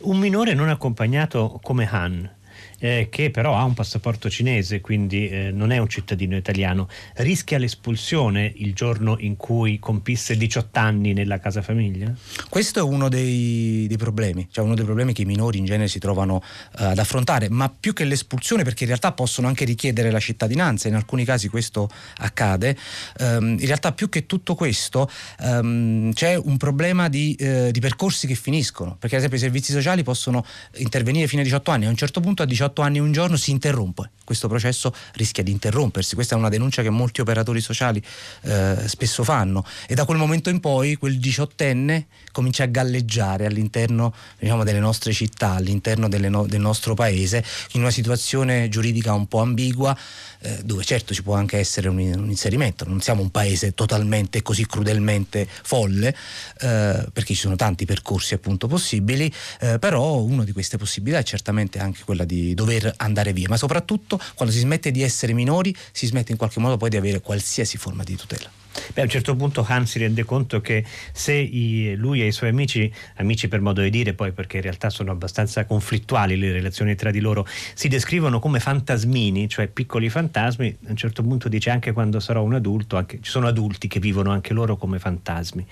Un 0.00 0.18
minore 0.18 0.54
non 0.54 0.68
accompagnato 0.68 1.58
come 1.62 1.88
Han 1.90 2.36
eh, 2.78 3.08
che 3.10 3.30
però 3.30 3.56
ha 3.56 3.64
un 3.64 3.74
passaporto 3.74 4.30
cinese, 4.30 4.80
quindi 4.80 5.28
eh, 5.28 5.50
non 5.50 5.70
è 5.72 5.78
un 5.78 5.88
cittadino 5.88 6.36
italiano, 6.36 6.88
rischia 7.16 7.58
l'espulsione 7.58 8.52
il 8.56 8.74
giorno 8.74 9.16
in 9.18 9.36
cui 9.36 9.78
compisse 9.78 10.36
18 10.36 10.78
anni 10.78 11.12
nella 11.12 11.38
casa 11.38 11.62
famiglia? 11.62 12.12
Questo 12.48 12.78
è 12.78 12.82
uno 12.82 13.08
dei, 13.08 13.86
dei 13.88 13.96
problemi, 13.96 14.48
cioè 14.50 14.64
uno 14.64 14.74
dei 14.74 14.84
problemi 14.84 15.12
che 15.12 15.22
i 15.22 15.24
minori 15.24 15.58
in 15.58 15.64
genere 15.64 15.88
si 15.88 15.98
trovano 15.98 16.42
eh, 16.78 16.84
ad 16.84 16.98
affrontare, 16.98 17.48
ma 17.48 17.68
più 17.68 17.92
che 17.92 18.04
l'espulsione, 18.04 18.62
perché 18.62 18.84
in 18.84 18.88
realtà 18.88 19.12
possono 19.12 19.48
anche 19.48 19.64
richiedere 19.64 20.10
la 20.10 20.20
cittadinanza, 20.20 20.88
in 20.88 20.94
alcuni 20.94 21.24
casi 21.24 21.48
questo 21.48 21.88
accade, 22.18 22.76
ehm, 23.18 23.56
in 23.58 23.66
realtà 23.66 23.92
più 23.92 24.08
che 24.08 24.26
tutto 24.26 24.54
questo 24.54 25.10
ehm, 25.40 26.12
c'è 26.12 26.36
un 26.36 26.56
problema 26.56 27.08
di, 27.08 27.34
eh, 27.34 27.70
di 27.72 27.80
percorsi 27.80 28.26
che 28.26 28.34
finiscono, 28.34 28.96
perché 28.98 29.16
ad 29.16 29.22
esempio 29.22 29.38
i 29.38 29.42
servizi 29.42 29.72
sociali 29.72 30.02
possono 30.02 30.44
intervenire 30.76 31.26
fino 31.26 31.40
a 31.40 31.44
18 31.44 31.70
anni, 31.70 31.86
a 31.86 31.88
un 31.88 31.96
certo 31.96 32.20
punto 32.20 32.42
18 32.48 32.78
18 32.78 32.82
anni 32.82 32.98
un 32.98 33.12
giorno 33.12 33.36
si 33.36 33.50
interrompe. 33.50 34.10
Questo 34.28 34.46
processo 34.46 34.92
rischia 35.14 35.42
di 35.42 35.50
interrompersi. 35.50 36.14
Questa 36.14 36.34
è 36.34 36.38
una 36.38 36.50
denuncia 36.50 36.82
che 36.82 36.90
molti 36.90 37.22
operatori 37.22 37.62
sociali 37.62 38.02
eh, 38.42 38.76
spesso 38.86 39.24
fanno. 39.24 39.64
E 39.86 39.94
da 39.94 40.04
quel 40.04 40.18
momento 40.18 40.50
in 40.50 40.60
poi 40.60 40.96
quel 40.96 41.18
diciottenne 41.18 42.08
comincia 42.30 42.64
a 42.64 42.66
galleggiare 42.66 43.46
all'interno 43.46 44.14
diciamo, 44.38 44.64
delle 44.64 44.80
nostre 44.80 45.14
città, 45.14 45.52
all'interno 45.52 46.08
no- 46.08 46.46
del 46.46 46.60
nostro 46.60 46.92
paese, 46.92 47.42
in 47.72 47.80
una 47.80 47.90
situazione 47.90 48.68
giuridica 48.68 49.14
un 49.14 49.26
po' 49.28 49.40
ambigua, 49.40 49.96
eh, 50.40 50.60
dove 50.62 50.84
certo 50.84 51.14
ci 51.14 51.22
può 51.22 51.34
anche 51.34 51.56
essere 51.56 51.88
un, 51.88 51.96
un, 51.96 52.28
inserimento. 52.28 52.86
Non 52.86 53.00
siamo 53.00 53.22
un 53.22 53.30
paese 53.30 53.72
totalmente 53.72 54.42
così 54.42 54.66
crudelmente 54.66 55.48
folle, 55.62 56.14
eh, 56.60 57.08
perché 57.10 57.32
ci 57.32 57.40
sono 57.40 57.56
tanti 57.56 57.86
percorsi 57.86 58.34
appunto 58.34 58.66
possibili, 58.66 59.32
eh, 59.60 59.78
però 59.78 60.18
una 60.18 60.44
di 60.44 60.52
queste 60.52 60.76
possibilità 60.76 61.20
è 61.20 61.24
certamente 61.24 61.78
anche 61.78 62.02
quella 62.04 62.26
di 62.26 62.37
dover 62.54 62.92
andare 62.96 63.32
via, 63.32 63.48
ma 63.48 63.56
soprattutto 63.56 64.20
quando 64.34 64.54
si 64.54 64.60
smette 64.60 64.90
di 64.90 65.02
essere 65.02 65.32
minori 65.32 65.74
si 65.92 66.06
smette 66.06 66.32
in 66.32 66.38
qualche 66.38 66.60
modo 66.60 66.76
poi 66.76 66.90
di 66.90 66.96
avere 66.96 67.20
qualsiasi 67.20 67.76
forma 67.76 68.04
di 68.04 68.16
tutela. 68.16 68.57
Beh, 68.94 69.00
a 69.00 69.04
un 69.04 69.10
certo 69.10 69.34
punto 69.36 69.64
Han 69.66 69.86
si 69.86 69.98
rende 69.98 70.24
conto 70.24 70.60
che 70.60 70.84
se 71.12 71.32
i, 71.32 71.94
lui 71.96 72.22
e 72.22 72.26
i 72.26 72.32
suoi 72.32 72.50
amici, 72.50 72.90
amici 73.16 73.48
per 73.48 73.60
modo 73.60 73.82
di 73.82 73.90
dire, 73.90 74.14
poi 74.14 74.32
perché 74.32 74.56
in 74.56 74.62
realtà 74.62 74.90
sono 74.90 75.10
abbastanza 75.10 75.64
conflittuali 75.64 76.36
le 76.36 76.52
relazioni 76.52 76.94
tra 76.94 77.10
di 77.10 77.20
loro, 77.20 77.46
si 77.74 77.88
descrivono 77.88 78.38
come 78.38 78.60
fantasmini, 78.60 79.48
cioè 79.48 79.68
piccoli 79.68 80.08
fantasmi, 80.08 80.76
a 80.86 80.90
un 80.90 80.96
certo 80.96 81.22
punto 81.22 81.48
dice 81.48 81.70
anche 81.70 81.92
quando 81.92 82.20
sarò 82.20 82.42
un 82.42 82.54
adulto, 82.54 82.96
anche, 82.96 83.18
ci 83.20 83.30
sono 83.30 83.46
adulti 83.46 83.88
che 83.88 84.00
vivono 84.00 84.30
anche 84.30 84.52
loro 84.52 84.76
come 84.76 84.98
fantasmi. 84.98 85.66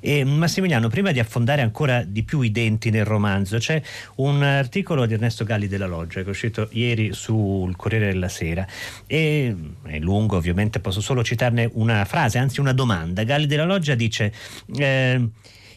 E 0.00 0.24
Massimiliano, 0.24 0.88
prima 0.88 1.12
di 1.12 1.18
affondare 1.18 1.62
ancora 1.62 2.02
di 2.02 2.22
più 2.22 2.40
i 2.40 2.50
denti 2.50 2.90
nel 2.90 3.04
romanzo, 3.04 3.58
c'è 3.58 3.80
un 4.16 4.42
articolo 4.42 5.06
di 5.06 5.14
Ernesto 5.14 5.44
Galli 5.44 5.68
della 5.68 5.86
Loggia 5.86 6.20
che 6.20 6.26
è 6.26 6.30
uscito 6.30 6.68
ieri 6.72 7.12
sul 7.12 7.74
Corriere 7.76 8.06
della 8.06 8.28
Sera 8.28 8.66
e 9.06 9.54
è 9.84 9.98
lungo 9.98 10.36
ovviamente, 10.36 10.80
posso 10.80 11.00
solo 11.00 11.22
citarne 11.24 11.68
una 11.74 12.04
frase, 12.04 12.38
anzi 12.38 12.51
una 12.60 12.72
domanda. 12.72 13.24
Galli 13.24 13.46
della 13.46 13.64
Loggia 13.64 13.94
dice... 13.94 14.32
Eh, 14.76 15.28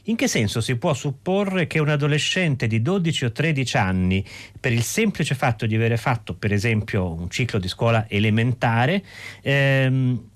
in 0.07 0.15
che 0.15 0.27
senso 0.27 0.61
si 0.61 0.75
può 0.75 0.93
supporre 0.93 1.65
che 1.65 1.79
un 1.79 1.89
adolescente 1.89 2.67
di 2.67 2.81
12 2.81 3.25
o 3.25 3.31
13 3.31 3.77
anni, 3.77 4.23
per 4.59 4.71
il 4.71 4.83
semplice 4.83 5.33
fatto 5.33 5.65
di 5.65 5.73
avere 5.73 5.97
fatto, 5.97 6.35
per 6.35 6.53
esempio, 6.53 7.11
un 7.11 7.29
ciclo 7.29 7.57
di 7.57 7.67
scuola 7.67 8.05
elementare, 8.07 9.03
ehm, 9.41 10.29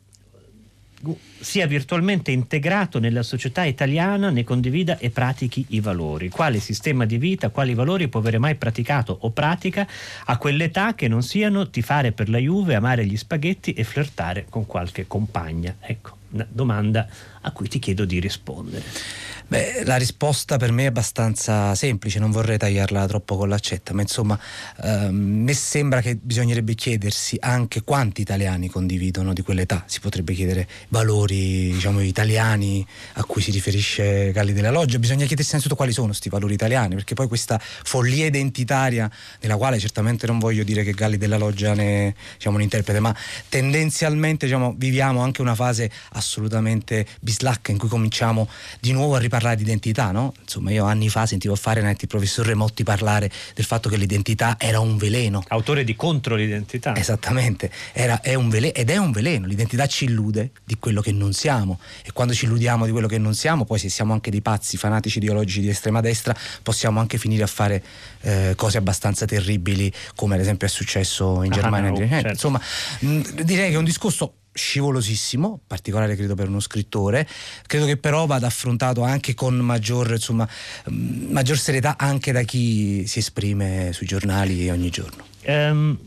sia 1.39 1.65
virtualmente 1.67 2.31
integrato 2.31 2.99
nella 2.99 3.23
società 3.23 3.63
italiana, 3.63 4.29
ne 4.29 4.43
condivida 4.43 4.97
e 4.97 5.11
pratichi 5.11 5.65
i 5.69 5.79
valori. 5.79 6.29
Quale 6.29 6.59
sistema 6.59 7.05
di 7.05 7.17
vita, 7.17 7.49
quali 7.49 7.73
valori 7.73 8.09
può 8.09 8.19
avere 8.19 8.37
mai 8.37 8.55
praticato 8.55 9.17
o 9.21 9.29
pratica 9.29 9.87
a 10.25 10.37
quell'età 10.37 10.95
che 10.95 11.07
non 11.07 11.21
siano 11.21 11.69
tifare 11.69 12.11
per 12.11 12.27
la 12.27 12.39
Juve, 12.39 12.75
amare 12.75 13.05
gli 13.05 13.15
spaghetti 13.15 13.73
e 13.73 13.83
flirtare 13.83 14.47
con 14.49 14.65
qualche 14.65 15.07
compagna? 15.07 15.75
Ecco, 15.79 16.18
domanda 16.29 17.07
a 17.41 17.51
cui 17.51 17.67
ti 17.67 17.79
chiedo 17.79 18.05
di 18.05 18.19
rispondere. 18.19 18.83
Beh, 19.49 19.81
la 19.83 19.95
risposta 19.95 20.57
per 20.57 20.71
me 20.71 20.83
è 20.83 20.85
abbastanza 20.85 21.73
semplice, 21.73 22.19
non 22.19 22.29
vorrei 22.29 22.59
tagliarla 22.59 23.07
troppo 23.07 23.35
con 23.35 23.49
l'accetta, 23.49 23.95
ma 23.95 24.03
insomma 24.03 24.39
ehm, 24.83 25.15
mi 25.15 25.53
sembra 25.55 26.01
che 26.01 26.17
bisognerebbe 26.21 26.75
chiedersi 26.75 27.35
anche 27.39 27.81
quanti 27.81 28.21
italiani 28.21 28.69
condividono 28.69 29.33
di 29.33 29.41
quell'età, 29.41 29.85
si 29.87 30.01
potrebbe 30.01 30.33
chiedere 30.33 30.67
valori 30.89 31.71
diciamo, 31.71 31.99
italiani 32.01 32.85
a 33.13 33.23
cui 33.23 33.41
si 33.41 33.49
riferisce 33.49 34.31
Galli 34.31 34.53
della 34.53 34.69
Loggia, 34.69 34.99
bisogna 34.99 35.25
chiedersi 35.25 35.49
innanzitutto 35.49 35.75
quali 35.75 35.93
sono 35.93 36.09
questi 36.09 36.29
valori 36.29 36.53
italiani, 36.53 36.93
perché 36.93 37.15
poi 37.15 37.27
questa 37.27 37.59
follia 37.59 38.27
identitaria, 38.27 39.09
nella 39.41 39.57
quale 39.57 39.79
certamente 39.79 40.27
non 40.27 40.37
voglio 40.37 40.63
dire 40.63 40.83
che 40.83 40.91
Galli 40.91 41.17
della 41.17 41.37
Loggia 41.37 41.73
ne, 41.73 42.13
diciamo, 42.35 42.57
ne 42.57 42.63
interprete, 42.65 42.99
ma 42.99 43.15
tendenzialmente 43.49 44.45
diciamo, 44.45 44.75
viviamo 44.77 45.21
anche 45.21 45.41
una 45.41 45.55
fase 45.55 45.89
assolutamente 46.11 47.07
bislacca 47.19 47.71
in 47.71 47.79
cui 47.79 47.89
cominciamo 47.89 48.47
di 48.79 48.91
nuovo 48.91 49.15
a 49.15 49.19
riparlare 49.39 49.55
di 49.55 49.63
identità, 49.63 50.11
no? 50.11 50.33
Insomma, 50.41 50.71
io 50.71 50.85
anni 50.85 51.09
fa 51.09 51.25
sentivo 51.25 51.55
Fahrenheit 51.55 52.01
il 52.01 52.07
professor 52.07 52.45
Remotti 52.45 52.83
parlare 52.83 53.31
del 53.55 53.65
fatto 53.65 53.89
che 53.89 53.97
l'identità 53.97 54.55
era 54.59 54.79
un 54.79 54.97
veleno. 54.97 55.43
Autore 55.47 55.83
di 55.83 55.95
Contro 55.95 56.35
l'identità. 56.35 56.95
Esattamente, 56.95 57.71
era, 57.93 58.21
è 58.21 58.35
un 58.35 58.49
veleno, 58.49 58.73
ed 58.75 58.89
è 58.89 58.97
un 58.97 59.11
veleno, 59.11 59.47
l'identità 59.47 59.87
ci 59.87 60.05
illude 60.05 60.51
di 60.63 60.77
quello 60.77 61.01
che 61.01 61.11
non 61.11 61.33
siamo 61.33 61.79
e 62.03 62.11
quando 62.11 62.33
ci 62.33 62.45
illudiamo 62.45 62.85
di 62.85 62.91
quello 62.91 63.07
che 63.07 63.17
non 63.17 63.33
siamo, 63.33 63.65
poi 63.65 63.79
se 63.79 63.89
siamo 63.89 64.13
anche 64.13 64.29
dei 64.29 64.41
pazzi 64.41 64.77
fanatici 64.77 65.17
ideologici 65.17 65.61
di 65.61 65.69
estrema 65.69 66.01
destra, 66.01 66.35
possiamo 66.61 66.99
anche 66.99 67.17
finire 67.17 67.43
a 67.43 67.47
fare 67.47 67.83
eh, 68.21 68.53
cose 68.55 68.77
abbastanza 68.77 69.25
terribili 69.25 69.91
come 70.15 70.35
ad 70.35 70.41
esempio 70.41 70.67
è 70.67 70.69
successo 70.69 71.41
in 71.43 71.51
ah, 71.51 71.55
Germania. 71.55 71.89
No, 71.89 72.07
certo. 72.07 72.27
Insomma, 72.27 72.61
mh, 72.99 73.41
direi 73.43 73.69
che 73.69 73.75
è 73.75 73.77
un 73.77 73.85
discorso 73.85 74.33
scivolosissimo, 74.59 75.61
particolare 75.65 76.15
credo 76.15 76.35
per 76.35 76.49
uno 76.49 76.59
scrittore, 76.59 77.27
credo 77.65 77.85
che 77.85 77.97
però 77.97 78.25
vada 78.25 78.47
affrontato 78.47 79.03
anche 79.03 79.33
con 79.33 79.55
maggior, 79.55 80.11
insomma, 80.11 80.47
maggior 80.89 81.57
serietà 81.57 81.95
anche 81.97 82.31
da 82.31 82.43
chi 82.43 83.07
si 83.07 83.19
esprime 83.19 83.91
sui 83.93 84.05
giornali 84.05 84.69
ogni 84.69 84.89
giorno. 84.89 85.25
Um, 85.45 85.97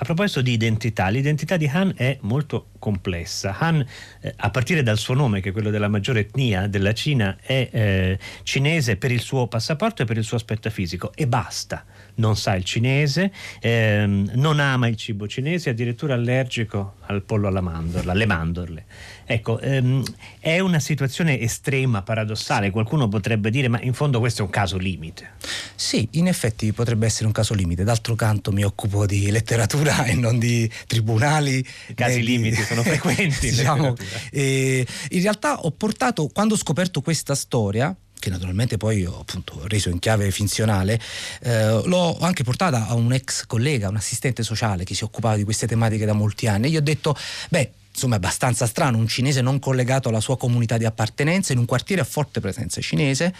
a 0.00 0.04
proposito 0.04 0.40
di 0.40 0.52
identità, 0.52 1.08
l'identità 1.08 1.58
di 1.58 1.68
Han 1.70 1.92
è 1.94 2.16
molto 2.22 2.68
complessa. 2.78 3.54
Han, 3.58 3.86
eh, 4.22 4.32
a 4.34 4.48
partire 4.48 4.82
dal 4.82 4.96
suo 4.96 5.12
nome, 5.12 5.42
che 5.42 5.50
è 5.50 5.52
quello 5.52 5.68
della 5.68 5.88
maggiore 5.88 6.20
etnia 6.20 6.66
della 6.68 6.94
Cina, 6.94 7.36
è 7.38 7.68
eh, 7.70 8.18
cinese 8.42 8.96
per 8.96 9.12
il 9.12 9.20
suo 9.20 9.46
passaporto 9.46 10.00
e 10.00 10.06
per 10.06 10.16
il 10.16 10.24
suo 10.24 10.38
aspetto 10.38 10.70
fisico 10.70 11.12
e 11.14 11.26
basta 11.26 11.84
non 12.20 12.36
sa 12.36 12.54
il 12.54 12.64
cinese, 12.64 13.32
ehm, 13.60 14.32
non 14.34 14.60
ama 14.60 14.86
il 14.86 14.96
cibo 14.96 15.26
cinese, 15.26 15.70
addirittura 15.70 16.14
allergico 16.14 16.96
al 17.06 17.22
pollo 17.22 17.48
alla 17.48 17.60
mandorla, 17.62 18.12
alle 18.12 18.26
mandorle. 18.26 18.84
Ecco, 19.24 19.58
ehm, 19.58 20.04
è 20.38 20.60
una 20.60 20.78
situazione 20.78 21.40
estrema, 21.40 22.02
paradossale, 22.02 22.70
qualcuno 22.70 23.08
potrebbe 23.08 23.50
dire, 23.50 23.68
ma 23.68 23.80
in 23.80 23.94
fondo 23.94 24.20
questo 24.20 24.42
è 24.42 24.44
un 24.44 24.50
caso 24.50 24.76
limite. 24.76 25.30
Sì, 25.74 26.06
in 26.12 26.28
effetti 26.28 26.72
potrebbe 26.72 27.06
essere 27.06 27.26
un 27.26 27.32
caso 27.32 27.54
limite, 27.54 27.82
d'altro 27.82 28.14
canto 28.14 28.52
mi 28.52 28.62
occupo 28.62 29.06
di 29.06 29.30
letteratura 29.30 30.04
e 30.04 30.14
non 30.14 30.38
di 30.38 30.70
tribunali. 30.86 31.66
I 31.88 31.94
casi 31.94 32.20
di... 32.20 32.26
limiti 32.26 32.62
sono 32.62 32.82
frequenti. 32.84 33.50
diciamo, 33.50 33.94
in 34.32 34.84
realtà 35.08 35.60
ho 35.60 35.70
portato, 35.70 36.28
quando 36.28 36.54
ho 36.54 36.58
scoperto 36.58 37.00
questa 37.00 37.34
storia, 37.34 37.96
che 38.20 38.30
naturalmente 38.30 38.76
poi 38.76 39.04
ho 39.04 39.18
appunto 39.20 39.66
reso 39.66 39.88
in 39.88 39.98
chiave 39.98 40.30
finzionale, 40.30 41.00
eh, 41.42 41.82
l'ho 41.84 42.16
anche 42.20 42.44
portata 42.44 42.86
a 42.86 42.94
un 42.94 43.12
ex 43.12 43.46
collega, 43.46 43.88
un 43.88 43.96
assistente 43.96 44.44
sociale 44.44 44.84
che 44.84 44.94
si 44.94 45.02
occupava 45.02 45.34
di 45.34 45.42
queste 45.42 45.66
tematiche 45.66 46.04
da 46.04 46.12
molti 46.12 46.46
anni. 46.46 46.68
E 46.68 46.70
gli 46.70 46.76
ho 46.76 46.82
detto, 46.82 47.16
beh, 47.48 47.72
insomma 47.92 48.14
è 48.14 48.16
abbastanza 48.18 48.66
strano, 48.66 48.98
un 48.98 49.08
cinese 49.08 49.40
non 49.40 49.58
collegato 49.58 50.08
alla 50.08 50.20
sua 50.20 50.38
comunità 50.38 50.78
di 50.78 50.84
appartenenza 50.84 51.52
in 51.52 51.58
un 51.58 51.66
quartiere 51.66 52.02
a 52.02 52.04
forte 52.04 52.40
presenza 52.40 52.80
cinese, 52.80 53.34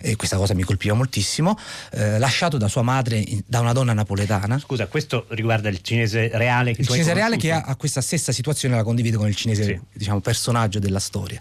e 0.00 0.16
questa 0.16 0.36
cosa 0.36 0.54
mi 0.54 0.62
colpiva 0.62 0.94
moltissimo, 0.94 1.58
eh, 1.92 2.18
lasciato 2.18 2.58
da 2.58 2.68
sua 2.68 2.82
madre 2.82 3.24
da 3.46 3.60
una 3.60 3.72
donna 3.72 3.92
napoletana. 3.92 4.58
Scusa, 4.58 4.86
questo 4.86 5.26
riguarda 5.30 5.68
il 5.68 5.80
cinese 5.82 6.30
reale 6.32 6.74
che 6.74 6.82
Il 6.82 6.88
cinese 6.88 7.14
reale 7.14 7.36
che 7.36 7.52
ha, 7.52 7.62
ha, 7.62 7.76
questa 7.76 8.00
stessa 8.00 8.32
situazione 8.32 8.74
la 8.74 8.82
condivide 8.82 9.16
con 9.16 9.28
il 9.28 9.36
cinese, 9.36 9.64
sì. 9.64 9.80
diciamo, 9.92 10.20
personaggio 10.20 10.78
della 10.78 11.00
storia. 11.00 11.40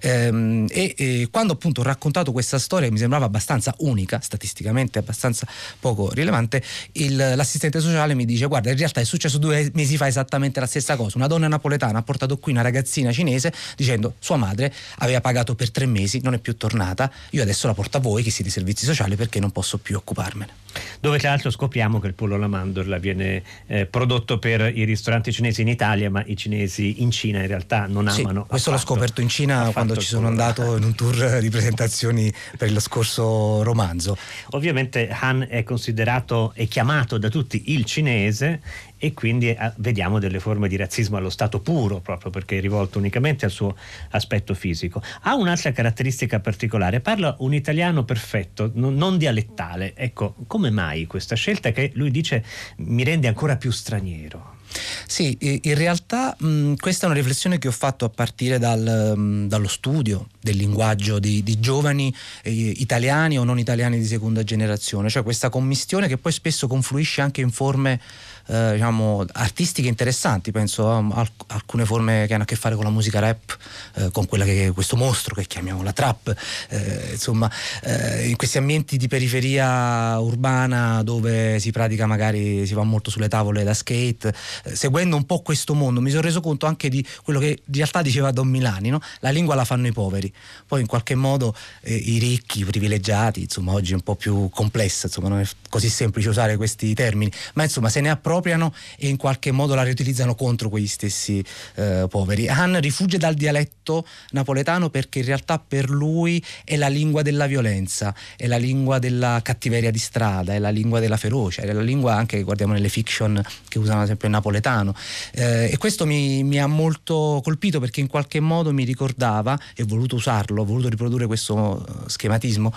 Ehm, 0.00 0.66
e, 0.70 0.94
e, 0.96 1.28
quando 1.30 1.52
appunto 1.52 1.80
ho 1.80 1.84
raccontato 1.84 2.32
questa 2.32 2.58
storia 2.58 2.86
che 2.86 2.92
mi 2.92 2.98
sembrava 2.98 3.24
abbastanza 3.24 3.74
unica, 3.78 4.20
statisticamente 4.20 4.98
abbastanza 4.98 5.46
poco 5.78 6.10
rilevante, 6.12 6.62
il, 6.92 7.16
l'assistente 7.16 7.80
sociale 7.80 8.14
mi 8.14 8.24
dice 8.24 8.46
guarda 8.46 8.70
in 8.70 8.76
realtà 8.76 9.00
è 9.00 9.04
successo 9.04 9.38
due 9.38 9.70
mesi 9.74 9.96
fa 9.96 10.06
esattamente 10.06 10.60
la 10.60 10.66
stessa 10.66 10.96
cosa, 10.96 11.16
una 11.16 11.26
donna 11.26 11.48
napoletana 11.48 11.91
ha 11.96 12.02
portato 12.02 12.38
qui 12.38 12.52
una 12.52 12.62
ragazzina 12.62 13.12
cinese 13.12 13.52
dicendo 13.76 14.14
sua 14.18 14.36
madre 14.36 14.72
aveva 14.98 15.20
pagato 15.20 15.54
per 15.54 15.70
tre 15.70 15.86
mesi, 15.86 16.20
non 16.22 16.34
è 16.34 16.38
più 16.38 16.56
tornata, 16.56 17.10
io 17.30 17.42
adesso 17.42 17.66
la 17.66 17.74
porto 17.74 17.98
a 17.98 18.00
voi 18.00 18.22
che 18.22 18.30
siete 18.30 18.50
servizi 18.50 18.84
sociali 18.84 19.16
perché 19.16 19.40
non 19.40 19.50
posso 19.50 19.78
più 19.78 19.96
occuparmene. 19.96 20.60
Dove 21.00 21.18
tra 21.18 21.30
l'altro 21.30 21.50
scopriamo 21.50 22.00
che 22.00 22.06
il 22.06 22.14
pollo 22.14 22.36
alla 22.36 22.46
mandorla 22.46 22.98
viene 22.98 23.42
eh, 23.66 23.86
prodotto 23.86 24.38
per 24.38 24.60
i 24.74 24.84
ristoranti 24.84 25.32
cinesi 25.32 25.60
in 25.60 25.68
Italia, 25.68 26.10
ma 26.10 26.22
i 26.26 26.36
cinesi 26.36 27.02
in 27.02 27.10
Cina 27.10 27.40
in 27.40 27.46
realtà 27.46 27.86
non 27.86 28.08
amano. 28.08 28.42
Sì, 28.42 28.48
questo 28.48 28.70
l'ho 28.70 28.78
scoperto 28.78 29.20
in 29.20 29.28
Cina 29.28 29.70
quando 29.72 29.96
ci 29.96 30.06
sono 30.06 30.28
andato 30.28 30.76
in 30.76 30.84
un 30.84 30.94
tour 30.94 31.40
di 31.40 31.50
presentazioni 31.50 32.32
per 32.56 32.72
lo 32.72 32.80
scorso 32.80 33.62
romanzo. 33.62 34.16
Ovviamente 34.50 35.08
Han 35.08 35.46
è 35.48 35.62
considerato 35.62 36.52
e 36.54 36.66
chiamato 36.66 37.18
da 37.18 37.28
tutti 37.28 37.72
il 37.72 37.84
cinese 37.84 38.60
e 39.04 39.14
quindi 39.14 39.48
eh, 39.48 39.72
vediamo 39.78 40.20
delle 40.20 40.38
forme 40.38 40.68
di 40.68 40.76
razzismo 40.76 41.16
allo 41.16 41.28
stato 41.28 41.58
puro, 41.58 41.98
proprio 41.98 42.30
perché 42.30 42.58
è 42.58 42.60
rivolto 42.60 42.98
unicamente 42.98 43.44
al 43.44 43.50
suo 43.50 43.74
aspetto 44.10 44.54
fisico. 44.54 45.02
Ha 45.22 45.34
un'altra 45.34 45.72
caratteristica 45.72 46.38
particolare, 46.38 47.00
parla 47.00 47.34
un 47.40 47.52
italiano 47.52 48.04
perfetto, 48.04 48.70
non, 48.74 49.18
dialettale. 49.18 49.94
Ecco, 49.96 50.36
come 50.46 50.70
mai 50.70 51.06
questa 51.06 51.34
scelta 51.34 51.72
che 51.72 51.90
lui 51.94 52.12
dice 52.12 52.44
mi 52.76 53.02
rende 53.02 53.26
ancora 53.26 53.56
più 53.56 53.72
straniero? 53.72 54.60
Sì, 55.06 55.36
in 55.40 55.74
realtà 55.74 56.36
mh, 56.38 56.74
questa 56.76 57.06
è 57.06 57.10
una 57.10 57.18
riflessione 57.18 57.58
che 57.58 57.66
ho 57.68 57.72
fatto 57.72 58.04
a 58.04 58.08
partire 58.08 58.58
dal, 58.60 59.14
mh, 59.16 59.48
dallo 59.48 59.68
studio 59.68 60.28
del 60.40 60.56
linguaggio 60.56 61.18
di, 61.18 61.42
di 61.42 61.58
giovani 61.58 62.14
eh, 62.42 62.50
italiani 62.52 63.36
o 63.36 63.44
non 63.44 63.58
italiani 63.58 63.98
di 63.98 64.06
seconda 64.06 64.44
generazione, 64.44 65.08
cioè 65.08 65.24
questa 65.24 65.48
commistione 65.50 66.06
che 66.06 66.18
poi 66.18 66.32
spesso 66.32 66.68
confluisce 66.68 67.20
anche 67.20 67.40
in 67.40 67.50
forme 67.50 68.00
eh, 68.46 68.72
diciamo, 68.72 69.24
artistiche 69.32 69.88
interessanti, 69.88 70.50
penso 70.50 70.90
a, 70.90 71.26
alcune 71.48 71.84
forme 71.84 72.26
che 72.26 72.34
hanno 72.34 72.42
a 72.42 72.46
che 72.46 72.56
fare 72.56 72.74
con 72.74 72.84
la 72.84 72.90
musica 72.90 73.18
rap, 73.18 73.56
eh, 73.94 74.10
con 74.10 74.26
quella 74.26 74.44
che, 74.44 74.70
questo 74.74 74.96
mostro 74.96 75.34
che 75.34 75.44
chiamiamo 75.46 75.82
la 75.82 75.92
trap, 75.92 76.34
eh, 76.68 77.10
insomma 77.12 77.50
eh, 77.82 78.28
in 78.28 78.36
questi 78.36 78.58
ambienti 78.58 78.96
di 78.96 79.08
periferia 79.08 80.18
urbana 80.18 81.02
dove 81.02 81.58
si 81.58 81.70
pratica 81.70 82.06
magari, 82.06 82.66
si 82.66 82.74
va 82.74 82.82
molto 82.82 83.10
sulle 83.10 83.28
tavole 83.28 83.64
da 83.64 83.74
skate, 83.74 84.34
eh, 84.64 84.76
seguendo 84.76 85.16
un 85.16 85.24
po' 85.24 85.40
questo 85.40 85.74
mondo 85.74 86.00
mi 86.00 86.10
sono 86.10 86.22
reso 86.22 86.40
conto 86.40 86.66
anche 86.66 86.88
di 86.88 87.06
quello 87.22 87.38
che 87.38 87.62
in 87.64 87.74
realtà 87.74 88.02
diceva 88.02 88.30
Don 88.30 88.48
Milani, 88.48 88.90
no? 88.90 89.00
la 89.20 89.30
lingua 89.30 89.54
la 89.54 89.64
fanno 89.64 89.86
i 89.86 89.92
poveri, 89.92 90.32
poi 90.66 90.80
in 90.80 90.86
qualche 90.86 91.14
modo 91.14 91.54
i 91.84 92.18
ricchi, 92.18 92.60
i 92.60 92.64
privilegiati, 92.64 93.42
insomma 93.42 93.72
oggi 93.72 93.92
è 93.92 93.94
un 93.94 94.02
po' 94.02 94.14
più 94.14 94.48
complessa, 94.50 95.06
insomma 95.06 95.28
non 95.28 95.40
è 95.40 95.46
così 95.68 95.88
semplice 95.88 96.28
usare 96.28 96.56
questi 96.56 96.94
termini, 96.94 97.30
ma 97.54 97.62
insomma 97.62 97.88
se 97.88 98.00
ne 98.00 98.10
appropriano 98.10 98.31
appropriano 98.32 98.72
e 98.96 99.08
in 99.08 99.16
qualche 99.16 99.52
modo 99.52 99.74
la 99.74 99.82
riutilizzano 99.82 100.34
contro 100.34 100.68
quegli 100.68 100.86
stessi 100.86 101.44
eh, 101.74 102.06
poveri. 102.08 102.48
Han 102.48 102.80
rifugge 102.80 103.18
dal 103.18 103.34
dialetto 103.34 104.06
napoletano 104.30 104.88
perché 104.88 105.18
in 105.18 105.26
realtà 105.26 105.58
per 105.58 105.90
lui 105.90 106.42
è 106.64 106.76
la 106.76 106.88
lingua 106.88 107.22
della 107.22 107.46
violenza, 107.46 108.14
è 108.36 108.46
la 108.46 108.56
lingua 108.56 108.98
della 108.98 109.40
cattiveria 109.42 109.90
di 109.90 109.98
strada, 109.98 110.54
è 110.54 110.58
la 110.58 110.70
lingua 110.70 111.00
della 111.00 111.16
ferocia, 111.16 111.62
è 111.62 111.72
la 111.72 111.82
lingua 111.82 112.14
anche 112.14 112.38
che 112.38 112.42
guardiamo 112.42 112.72
nelle 112.72 112.88
fiction 112.88 113.40
che 113.68 113.78
usano 113.78 114.06
sempre 114.06 114.28
il 114.28 114.32
napoletano. 114.32 114.94
Eh, 115.32 115.70
e 115.70 115.76
questo 115.76 116.06
mi, 116.06 116.42
mi, 116.42 116.58
ha 116.58 116.66
molto 116.66 117.40
colpito 117.42 117.80
perché 117.80 118.00
in 118.00 118.06
qualche 118.06 118.40
modo 118.40 118.72
mi 118.72 118.84
ricordava, 118.84 119.58
e 119.74 119.82
ho 119.82 119.86
voluto 119.86 120.16
usarlo, 120.16 120.62
ho 120.62 120.64
voluto 120.64 120.88
riprodurre 120.88 121.26
questo 121.26 121.84
eh, 121.86 122.08
schematismo, 122.08 122.72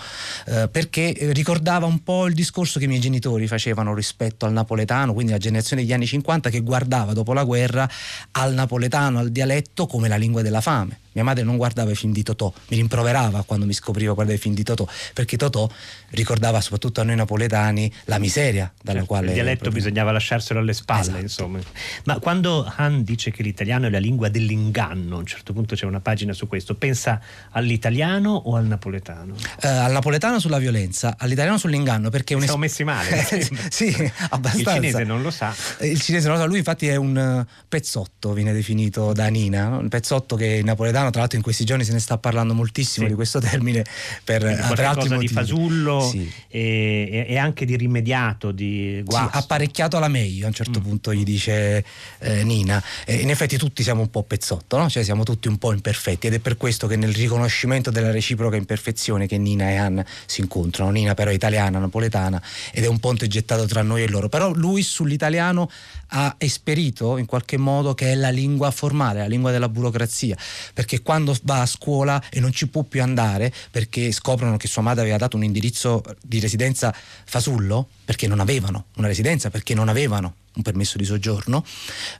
eh, 0.46 0.68
perché 0.68 1.14
ricordava 1.32 1.86
un 1.86 2.02
po' 2.02 2.26
il 2.26 2.34
discorso 2.34 2.78
che 2.78 2.84
i 2.84 2.88
miei 2.88 3.00
genitori 3.00 3.46
facevano 3.46 3.94
rispetto 3.94 4.44
al 4.44 4.52
napoletano, 4.52 5.12
quindi 5.12 5.32
la 5.32 5.38
generazione 5.46 5.82
degli 5.82 5.92
anni 5.92 6.06
50 6.06 6.50
che 6.50 6.60
guardava 6.60 7.12
dopo 7.12 7.32
la 7.32 7.44
guerra 7.44 7.88
al 8.32 8.54
napoletano, 8.54 9.18
al 9.18 9.30
dialetto 9.30 9.86
come 9.86 10.08
la 10.08 10.16
lingua 10.16 10.42
della 10.42 10.60
fame 10.60 11.04
mia 11.16 11.24
madre 11.24 11.44
non 11.44 11.56
guardava 11.56 11.90
i 11.90 11.94
film 11.94 12.12
di 12.12 12.22
Totò, 12.22 12.52
mi 12.68 12.76
rimproverava 12.76 13.42
quando 13.44 13.64
mi 13.64 13.72
scopriva 13.72 14.12
guardare 14.12 14.36
i 14.36 14.40
film 14.40 14.54
di 14.54 14.62
Totò, 14.62 14.86
perché 15.14 15.38
Totò 15.38 15.66
ricordava 16.10 16.60
soprattutto 16.60 17.00
a 17.00 17.04
noi 17.04 17.16
napoletani 17.16 17.90
la 18.04 18.18
miseria 18.18 18.70
dalla 18.82 18.98
certo, 18.98 19.06
quale... 19.06 19.28
Il 19.28 19.32
dialetto 19.32 19.62
proprio... 19.62 19.82
bisognava 19.82 20.12
lasciarselo 20.12 20.60
alle 20.60 20.74
spalle, 20.74 21.00
esatto. 21.00 21.20
insomma. 21.22 21.58
Ma 22.04 22.18
quando 22.18 22.70
Han 22.76 23.02
dice 23.02 23.30
che 23.30 23.42
l'italiano 23.42 23.86
è 23.86 23.90
la 23.90 23.98
lingua 23.98 24.28
dell'inganno, 24.28 25.16
a 25.16 25.18
un 25.20 25.24
certo 25.24 25.54
punto 25.54 25.74
c'è 25.74 25.86
una 25.86 26.00
pagina 26.00 26.34
su 26.34 26.46
questo, 26.46 26.74
pensa 26.74 27.18
all'italiano 27.52 28.34
o 28.34 28.54
al 28.54 28.66
napoletano? 28.66 29.32
Uh, 29.62 29.66
al 29.66 29.92
napoletano 29.92 30.38
sulla 30.38 30.58
violenza, 30.58 31.14
all'italiano 31.16 31.56
sull'inganno, 31.56 32.10
perché... 32.10 32.34
Un 32.34 32.42
Siamo 32.42 32.58
messi 32.58 32.84
male. 32.84 33.24
sì, 33.70 33.88
abbastanza. 34.28 34.58
Il 34.58 34.82
cinese 34.82 35.04
non 35.04 35.22
lo 35.22 35.30
sa. 35.30 35.54
Il 35.80 35.98
cinese 35.98 36.28
non 36.28 36.36
lo 36.36 36.42
sa, 36.42 36.46
lui 36.46 36.58
infatti 36.58 36.88
è 36.88 36.96
un 36.96 37.42
pezzotto, 37.66 38.34
viene 38.34 38.52
definito 38.52 39.14
da 39.14 39.28
Nina, 39.28 39.68
un 39.78 39.88
pezzotto 39.88 40.36
che 40.36 40.46
in 40.46 40.66
napoletano 40.66 41.05
italiano, 41.06 41.10
tra 41.10 41.20
l'altro 41.20 41.36
in 41.36 41.42
questi 41.42 41.64
giorni 41.64 41.84
se 41.84 41.92
ne 41.92 41.98
sta 41.98 42.18
parlando 42.18 42.54
moltissimo 42.54 43.06
sì. 43.06 43.10
di 43.10 43.16
questo 43.16 43.40
termine 43.40 43.84
per, 44.24 44.42
per 44.42 44.80
altri 44.80 45.08
motivi. 45.08 45.26
di 45.26 45.28
fasullo 45.28 46.08
sì. 46.08 46.30
e, 46.48 47.26
e, 47.28 47.36
anche 47.38 47.64
di 47.64 47.76
rimediato, 47.76 48.52
di 48.52 49.02
guasto. 49.04 49.30
Sì, 49.32 49.44
apparecchiato 49.44 49.96
alla 49.96 50.08
meglio 50.08 50.44
a 50.44 50.48
un 50.48 50.54
certo 50.54 50.80
mm. 50.80 50.82
punto 50.82 51.14
gli 51.14 51.24
dice 51.24 51.84
eh, 52.18 52.44
Nina. 52.44 52.82
E 53.04 53.16
in 53.16 53.30
effetti 53.30 53.56
tutti 53.56 53.82
siamo 53.82 54.02
un 54.02 54.10
po' 54.10 54.22
pezzotto, 54.22 54.76
no? 54.76 54.88
cioè 54.88 55.02
siamo 55.02 55.22
tutti 55.22 55.48
un 55.48 55.58
po' 55.58 55.72
imperfetti 55.72 56.26
ed 56.26 56.34
è 56.34 56.38
per 56.38 56.56
questo 56.56 56.86
che 56.86 56.96
nel 56.96 57.12
riconoscimento 57.12 57.90
della 57.90 58.10
reciproca 58.10 58.56
imperfezione 58.56 59.26
che 59.26 59.38
Nina 59.38 59.70
e 59.70 59.76
Anne 59.76 60.06
si 60.26 60.40
incontrano. 60.40 60.90
Nina 60.90 61.14
però 61.14 61.30
è 61.30 61.34
italiana, 61.34 61.78
napoletana 61.78 62.40
ed 62.72 62.84
è 62.84 62.86
un 62.86 62.98
ponte 62.98 63.26
gettato 63.26 63.66
tra 63.66 63.82
noi 63.82 64.02
e 64.02 64.08
loro. 64.08 64.28
Però 64.28 64.52
lui 64.52 64.82
sull'italiano 64.82 65.70
ha 66.08 66.34
esperito 66.38 67.16
in 67.16 67.26
qualche 67.26 67.56
modo 67.56 67.94
che 67.94 68.12
è 68.12 68.14
la 68.14 68.30
lingua 68.30 68.70
formale, 68.70 69.20
la 69.20 69.26
lingua 69.26 69.50
della 69.50 69.68
burocrazia, 69.68 70.36
perché 70.72 70.95
che 70.96 71.02
quando 71.02 71.36
va 71.42 71.60
a 71.60 71.66
scuola 71.66 72.22
e 72.30 72.40
non 72.40 72.52
ci 72.52 72.68
può 72.68 72.82
più 72.82 73.02
andare 73.02 73.52
perché 73.70 74.12
scoprono 74.12 74.56
che 74.56 74.66
sua 74.66 74.82
madre 74.82 75.02
aveva 75.02 75.18
dato 75.18 75.36
un 75.36 75.44
indirizzo 75.44 76.02
di 76.22 76.40
residenza 76.40 76.94
fasullo, 77.24 77.88
perché 78.04 78.26
non 78.26 78.40
avevano 78.40 78.86
una 78.96 79.06
residenza, 79.06 79.50
perché 79.50 79.74
non 79.74 79.88
avevano 79.88 80.34
un 80.56 80.62
permesso 80.62 80.98
di 80.98 81.04
soggiorno 81.04 81.64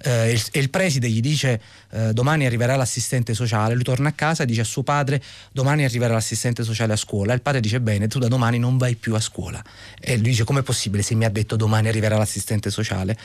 eh, 0.02 0.30
il, 0.30 0.42
e 0.52 0.58
il 0.58 0.70
preside 0.70 1.08
gli 1.08 1.20
dice 1.20 1.60
eh, 1.90 2.12
domani 2.12 2.46
arriverà 2.46 2.76
l'assistente 2.76 3.34
sociale, 3.34 3.74
lui 3.74 3.82
torna 3.82 4.10
a 4.10 4.12
casa 4.12 4.42
e 4.42 4.46
dice 4.46 4.60
a 4.60 4.64
suo 4.64 4.82
padre 4.82 5.22
domani 5.52 5.84
arriverà 5.84 6.14
l'assistente 6.14 6.62
sociale 6.62 6.92
a 6.92 6.96
scuola, 6.96 7.32
il 7.32 7.42
padre 7.42 7.60
dice 7.60 7.80
bene 7.80 8.08
tu 8.08 8.18
da 8.18 8.28
domani 8.28 8.58
non 8.58 8.76
vai 8.76 8.94
più 8.94 9.14
a 9.14 9.20
scuola. 9.20 9.62
E 9.98 10.16
lui 10.16 10.30
dice 10.30 10.44
com'è 10.44 10.62
possibile 10.62 11.02
se 11.02 11.14
mi 11.14 11.24
ha 11.24 11.30
detto 11.30 11.56
domani 11.56 11.88
arriverà 11.88 12.16
l'assistente 12.16 12.70
sociale? 12.70 13.16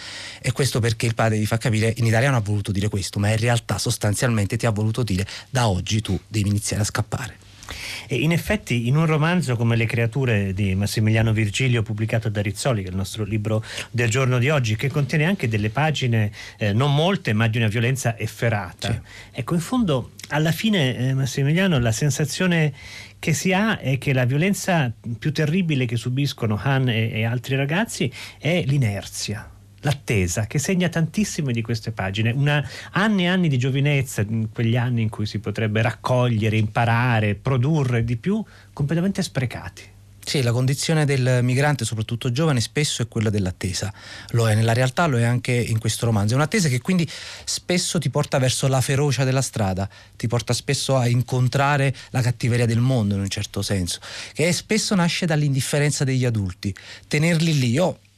E 0.42 0.52
questo 0.52 0.80
perché 0.80 1.06
il 1.06 1.16
padre 1.16 1.38
gli 1.38 1.46
fa 1.46 1.58
capire 1.58 1.94
in 1.98 2.06
italiano 2.06 2.38
ha 2.38 2.42
voluto 2.42 2.72
dire 2.72 2.90
questo 2.90 3.20
ma 3.20 3.30
in 3.30 3.38
realtà 3.38 3.78
sostanzialmente 3.78 4.58
ti 4.58 4.66
ha 4.66 4.72
voluto 4.72 5.04
dire 5.04 5.26
da 5.50 5.68
oggi 5.68 6.02
tu 6.02 6.20
devi 6.28 6.50
iniziare 6.50 6.84
a 6.84 6.86
scappare. 6.86 7.41
E 8.08 8.16
in 8.16 8.32
effetti 8.32 8.88
in 8.88 8.96
un 8.96 9.06
romanzo 9.06 9.56
come 9.56 9.76
Le 9.76 9.86
creature 9.86 10.54
di 10.54 10.76
Massimiliano 10.76 11.34
Virgilio 11.34 11.82
pubblicato 11.84 12.30
da 12.30 12.42
Rizzoli, 12.42 12.82
che 12.82 12.88
è 12.88 12.92
il 12.92 12.98
nostro 12.98 13.24
libro 13.24 13.64
del 13.90 14.10
giorno 14.10 14.38
di 14.38 14.50
oggi, 14.50 14.76
che 14.76 14.90
contiene 14.90 15.26
anche 15.26 15.48
delle 15.48 15.70
pagine, 15.70 16.32
eh, 16.58 16.74
non 16.74 16.94
molte, 16.94 17.34
ma 17.34 17.48
di 17.48 17.58
una 17.58 17.68
violenza 17.68 18.18
efferata. 18.18 18.92
Sì. 18.92 19.00
Ecco, 19.40 19.54
in 19.54 19.62
fondo 19.62 20.12
alla 20.30 20.52
fine 20.52 20.96
eh, 20.98 21.14
Massimiliano 21.14 21.80
la 21.80 21.92
sensazione 21.92 22.74
che 23.20 23.34
si 23.34 23.54
ha 23.54 23.80
è 23.80 23.98
che 23.98 24.14
la 24.14 24.26
violenza 24.26 24.92
più 25.20 25.32
terribile 25.32 25.86
che 25.86 25.96
subiscono 25.96 26.60
Han 26.62 26.90
e, 26.90 27.12
e 27.12 27.24
altri 27.24 27.56
ragazzi 27.56 28.12
è 28.40 28.64
l'inerzia 28.66 29.52
l'attesa 29.82 30.48
che 30.48 30.60
segna 30.60 30.90
tantissime 30.90 31.54
di 31.54 31.62
queste 31.62 31.92
pagine, 31.92 32.32
una, 32.32 32.68
anni 32.92 33.24
e 33.24 33.28
anni 33.28 33.48
di 33.48 33.58
giovinezza, 33.58 34.26
quegli 34.52 34.78
anni 34.78 35.02
in 35.02 35.10
cui 35.10 35.26
si 35.26 35.40
potrebbe 35.40 35.82
raccogliere, 35.82 36.58
imparare, 36.58 37.36
produrre 37.36 38.04
di 38.04 38.18
più, 38.18 38.44
completamente 38.74 39.22
sprecati. 39.22 39.90
Sì, 40.24 40.44
la 40.44 40.52
condizione 40.52 41.04
del 41.04 41.40
migrante, 41.42 41.84
soprattutto 41.84 42.32
giovane, 42.32 42.62
spesso 42.62 43.02
è 43.02 43.08
quella 43.08 43.30
dell'attesa. 43.30 43.92
Lo 44.30 44.48
è 44.48 44.54
nella 44.54 44.72
realtà, 44.72 45.08
lo 45.08 45.18
è 45.18 45.24
anche 45.24 45.52
in 45.52 45.80
questo 45.80 46.06
romanzo. 46.06 46.34
È 46.34 46.38
un'attesa 46.38 46.70
che 46.70 46.80
quindi 46.80 47.10
spesso 47.44 47.98
ti 47.98 48.10
porta 48.10 48.38
verso 48.38 48.68
la 48.68 48.82
ferocia 48.82 49.24
della 49.24 49.42
strada, 49.42 49.90
ti 50.16 50.28
porta 50.28 50.54
spesso 50.54 50.96
a 50.96 51.08
incontrare 51.08 51.94
la 52.12 52.22
cattiveria 52.22 52.68
del 52.68 52.80
mondo 52.80 53.16
in 53.16 53.22
un 53.22 53.30
certo 53.30 53.62
senso, 53.62 54.00
che 54.34 54.54
spesso 54.54 54.94
nasce 54.94 55.26
dall'indifferenza 55.26 56.04
degli 56.04 56.24
adulti. 56.24 56.74
Tenerli 57.08 57.58
lì, 57.58 57.72
io 57.72 57.98
mm, 57.98 58.11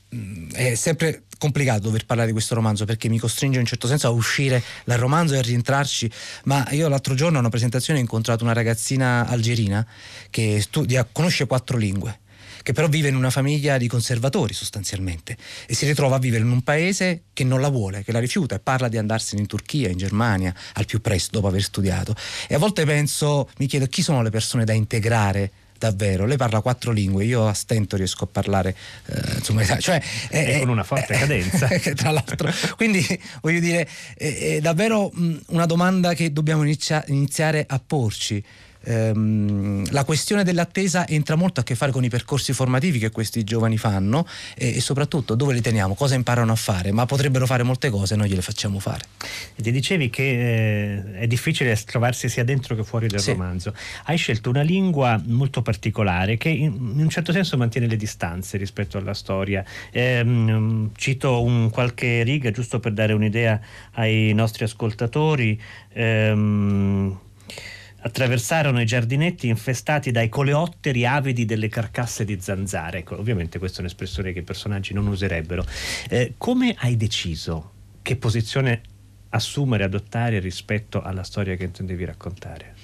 è 0.51 0.75
sempre 0.75 1.23
complicato 1.37 1.81
dover 1.81 2.05
parlare 2.05 2.27
di 2.27 2.33
questo 2.33 2.55
romanzo 2.55 2.85
perché 2.85 3.09
mi 3.09 3.19
costringe 3.19 3.55
in 3.55 3.63
un 3.63 3.67
certo 3.67 3.87
senso 3.87 4.07
a 4.07 4.11
uscire 4.11 4.63
dal 4.85 4.97
romanzo 4.97 5.33
e 5.33 5.39
a 5.39 5.41
rientrarci, 5.41 6.09
ma 6.45 6.65
io 6.71 6.87
l'altro 6.87 7.15
giorno 7.15 7.37
a 7.37 7.39
una 7.41 7.49
presentazione 7.49 7.99
ho 7.99 8.01
incontrato 8.01 8.43
una 8.43 8.53
ragazzina 8.53 9.27
algerina 9.27 9.85
che 10.29 10.61
studia, 10.61 11.07
conosce 11.11 11.45
quattro 11.45 11.77
lingue 11.77 12.19
che 12.63 12.71
però 12.71 12.87
vive 12.87 13.09
in 13.09 13.15
una 13.15 13.29
famiglia 13.29 13.77
di 13.77 13.87
conservatori 13.87 14.53
sostanzialmente 14.53 15.35
e 15.67 15.75
si 15.75 15.85
ritrova 15.85 16.15
a 16.15 16.19
vivere 16.19 16.43
in 16.43 16.49
un 16.49 16.61
paese 16.61 17.23
che 17.33 17.43
non 17.43 17.59
la 17.59 17.67
vuole, 17.67 18.03
che 18.03 18.13
la 18.13 18.19
rifiuta 18.19 18.55
e 18.55 18.59
parla 18.59 18.87
di 18.87 18.97
andarsene 18.97 19.41
in 19.41 19.47
Turchia, 19.47 19.89
in 19.89 19.97
Germania 19.97 20.55
al 20.75 20.85
più 20.85 21.01
presto 21.01 21.31
dopo 21.33 21.47
aver 21.47 21.61
studiato. 21.61 22.15
E 22.47 22.55
a 22.55 22.57
volte 22.57 22.85
penso, 22.85 23.49
mi 23.57 23.67
chiedo 23.67 23.85
chi 23.87 24.01
sono 24.01 24.21
le 24.21 24.29
persone 24.29 24.63
da 24.63 24.71
integrare 24.71 25.51
davvero. 25.83 26.25
Lei 26.25 26.37
parla 26.37 26.61
quattro 26.61 26.91
lingue, 26.91 27.25
io 27.25 27.45
a 27.45 27.53
stento 27.53 27.97
riesco 27.97 28.23
a 28.23 28.27
parlare, 28.27 28.75
eh, 29.07 29.35
insomma, 29.35 29.65
cioè, 29.79 30.01
eh, 30.29 30.59
con 30.59 30.69
una 30.69 30.83
forte 30.83 31.13
cadenza. 31.13 31.67
tra 31.93 32.11
l'altro, 32.11 32.49
quindi 32.77 33.05
voglio 33.41 33.59
dire, 33.59 33.87
è, 34.15 34.55
è 34.55 34.59
davvero 34.61 35.11
mh, 35.13 35.39
una 35.47 35.65
domanda 35.65 36.13
che 36.13 36.31
dobbiamo 36.31 36.63
inizia- 36.63 37.03
iniziare 37.07 37.65
a 37.67 37.81
porci 37.85 38.41
ehm, 38.83 39.91
la 39.91 40.03
questione 40.03 40.43
dell'attesa 40.43 41.07
entra 41.07 41.35
molto 41.35 41.59
a 41.59 41.63
che 41.63 41.75
fare 41.75 41.91
con 41.91 42.03
i 42.03 42.09
percorsi 42.09 42.53
formativi 42.53 42.99
che 42.99 43.11
questi 43.11 43.43
giovani 43.43 43.77
fanno 43.77 44.27
e, 44.55 44.75
e, 44.75 44.81
soprattutto 44.81 45.35
dove 45.35 45.53
li 45.53 45.61
teniamo, 45.61 45.95
cosa 45.95 46.15
imparano 46.15 46.51
a 46.51 46.55
fare, 46.55 46.91
ma 46.91 47.05
potrebbero 47.05 47.45
fare 47.45 47.63
molte 47.63 47.89
cose 47.89 48.13
e 48.13 48.17
noi 48.17 48.29
gliele 48.29 48.41
facciamo 48.41 48.79
fare. 48.79 49.01
Ti 49.55 49.71
dicevi 49.71 50.09
che 50.09 50.23
eh, 50.23 51.19
è 51.19 51.27
difficile 51.27 51.75
trovarsi 51.85 52.29
sia 52.29 52.43
dentro 52.43 52.75
che 52.75 52.83
fuori 52.83 53.07
del 53.07 53.19
sì. 53.19 53.31
romanzo. 53.31 53.73
Hai 54.05 54.17
scelto 54.17 54.49
una 54.49 54.61
lingua 54.61 55.21
molto 55.25 55.61
particolare 55.61 56.37
che 56.37 56.49
in, 56.49 56.93
in, 56.95 56.99
un 56.99 57.09
certo 57.09 57.31
senso 57.31 57.57
mantiene 57.57 57.87
le 57.87 57.97
distanze 57.97 58.57
rispetto 58.57 58.97
alla 58.97 59.13
storia. 59.13 59.63
Eh, 59.91 60.89
cito 60.95 61.41
un 61.41 61.69
qualche 61.69 62.23
riga 62.23 62.51
giusto 62.51 62.79
per 62.79 62.93
dare 62.93 63.13
un'idea 63.13 63.59
ai 63.93 64.33
nostri 64.33 64.63
ascoltatori. 64.63 65.59
Eh, 65.93 67.21
attraversarono 68.03 68.81
i 68.81 68.85
giardinetti 68.85 69.47
infestati 69.47 70.11
dai 70.11 70.29
coleotteri 70.29 71.05
avidi 71.05 71.45
delle 71.45 71.69
carcasse 71.69 72.25
di 72.25 72.37
zanzare. 72.39 72.99
Ecco, 72.99 73.17
ovviamente 73.17 73.59
questa 73.59 73.77
è 73.77 73.81
un'espressione 73.81 74.33
che 74.33 74.39
i 74.39 74.43
personaggi 74.43 74.93
non 74.93 75.07
userebbero. 75.07 75.65
Eh, 76.09 76.33
come 76.37 76.75
hai 76.79 76.97
deciso 76.97 77.71
che 78.01 78.17
posizione 78.17 78.81
assumere, 79.29 79.85
adottare 79.85 80.39
rispetto 80.39 81.01
alla 81.01 81.23
storia 81.23 81.55
che 81.55 81.63
intendevi 81.63 82.05
raccontare? 82.05 82.75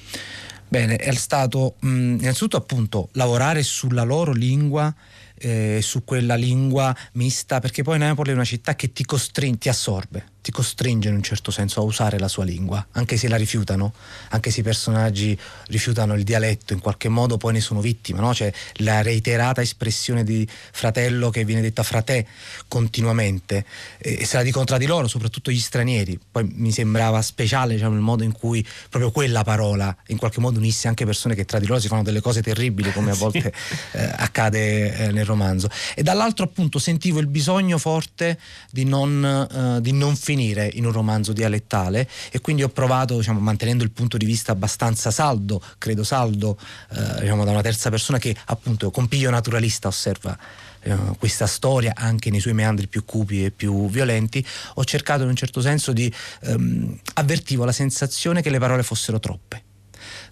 Bene, 0.68 0.96
è 0.96 1.14
stato 1.14 1.76
mh, 1.80 2.18
innanzitutto 2.22 2.58
appunto 2.58 3.10
lavorare 3.14 3.64
sulla 3.64 4.04
loro 4.04 4.34
lingua 4.34 4.94
eh, 5.40 5.80
su 5.82 6.04
quella 6.04 6.36
lingua 6.36 6.96
mista, 7.14 7.60
perché 7.60 7.82
poi 7.82 7.98
Napoli 7.98 8.32
è 8.32 8.34
una 8.34 8.44
città 8.44 8.76
che 8.76 8.92
ti 8.92 9.06
costringe, 9.06 9.58
ti 9.58 9.70
assorbe 9.70 10.26
ti 10.42 10.52
costringe 10.52 11.10
in 11.10 11.16
un 11.16 11.24
certo 11.24 11.52
senso 11.52 11.82
a 11.82 11.84
usare 11.84 12.18
la 12.18 12.28
sua 12.28 12.44
lingua, 12.44 12.86
anche 12.94 13.18
se 13.18 13.28
la 13.28 13.36
rifiutano, 13.36 13.94
anche 14.30 14.52
se 14.52 14.62
i 14.62 14.64
personaggi 14.64 15.38
rifiutano 15.68 16.16
il 16.16 16.24
dialetto, 16.24 16.74
in 16.74 16.80
qualche 16.80 17.10
modo 17.10 17.38
poi 17.38 17.54
ne 17.54 17.60
sono 17.60 17.82
vittime, 17.82 18.20
no? 18.20 18.32
C'è 18.32 18.52
la 18.76 19.02
reiterata 19.02 19.62
espressione 19.62 20.24
di 20.24 20.48
fratello 20.72 21.30
che 21.30 21.44
viene 21.44 21.62
detta 21.62 21.84
fratè 21.84 22.26
continuamente 22.68 23.66
e 23.98 24.26
se 24.26 24.38
la 24.38 24.44
dicono 24.44 24.66
tra 24.66 24.78
di 24.78 24.86
loro, 24.86 25.08
soprattutto 25.08 25.52
gli 25.52 25.60
stranieri. 25.60 26.20
Poi 26.32 26.50
mi 26.56 26.72
sembrava 26.72 27.22
speciale 27.22 27.74
diciamo, 27.74 27.96
il 27.96 28.02
modo 28.02 28.24
in 28.24 28.32
cui 28.32 28.66
proprio 28.90 29.12
quella 29.12 29.44
parola 29.44 29.96
in 30.08 30.18
qualche 30.18 30.40
modo 30.40 30.58
unisse 30.58 30.88
anche 30.88 31.06
persone 31.06 31.36
che 31.36 31.46
tra 31.46 31.60
di 31.60 31.68
loro 31.68 31.80
si 31.80 31.88
fanno 31.88 32.04
delle 32.04 32.22
cose 32.22 32.42
terribili 32.42 32.92
come 32.92 33.12
a 33.12 33.16
volte 33.20 33.54
eh, 33.92 34.12
accade 34.16 34.96
eh, 34.96 35.12
nel 35.12 35.26
romanzo. 35.26 35.70
E 35.96 36.02
dall'altro 36.02 36.46
appunto 36.46 36.80
sentivo 36.80 37.20
il 37.20 37.28
bisogno 37.28 37.78
forte 37.78 38.40
di 38.72 38.86
non, 38.86 39.78
eh, 39.78 39.82
di 39.82 39.92
non 39.92 40.16
finire 40.16 40.38
in 40.44 40.86
un 40.86 40.92
romanzo 40.92 41.34
dialettale 41.34 42.08
e 42.32 42.40
quindi 42.42 42.64
ho 42.64 42.70
provato, 42.70 43.18
diciamo, 43.18 43.40
mantenendo 43.40 43.84
il 43.84 43.92
punto 43.92 44.18
di 44.18 44.26
vista 44.26 44.52
abbastanza 44.52 45.12
saldo, 45.12 45.62
credo 45.78 46.04
saldo, 46.04 46.58
eh, 46.92 47.22
diciamo, 47.22 47.44
da 47.44 47.52
una 47.52 47.62
terza 47.62 47.90
persona 47.90 48.18
che 48.18 48.36
appunto 48.46 48.92
con 48.92 49.08
piglio 49.08 49.30
naturalista 49.30 49.88
osserva 49.88 50.38
eh, 50.82 50.96
questa 51.18 51.48
storia 51.48 51.94
anche 51.96 52.30
nei 52.30 52.40
suoi 52.40 52.54
meandri 52.54 52.88
più 52.88 53.06
cupi 53.06 53.46
e 53.46 53.52
più 53.52 53.90
violenti, 53.90 54.46
ho 54.76 54.84
cercato 54.84 55.24
in 55.24 55.30
un 55.30 55.36
certo 55.36 55.62
senso 55.62 55.92
di 55.92 56.12
ehm, 56.44 57.00
avvertivo 57.16 57.66
la 57.66 57.72
sensazione 57.72 58.42
che 58.42 58.50
le 58.50 58.60
parole 58.60 58.84
fossero 58.84 59.20
troppe 59.20 59.64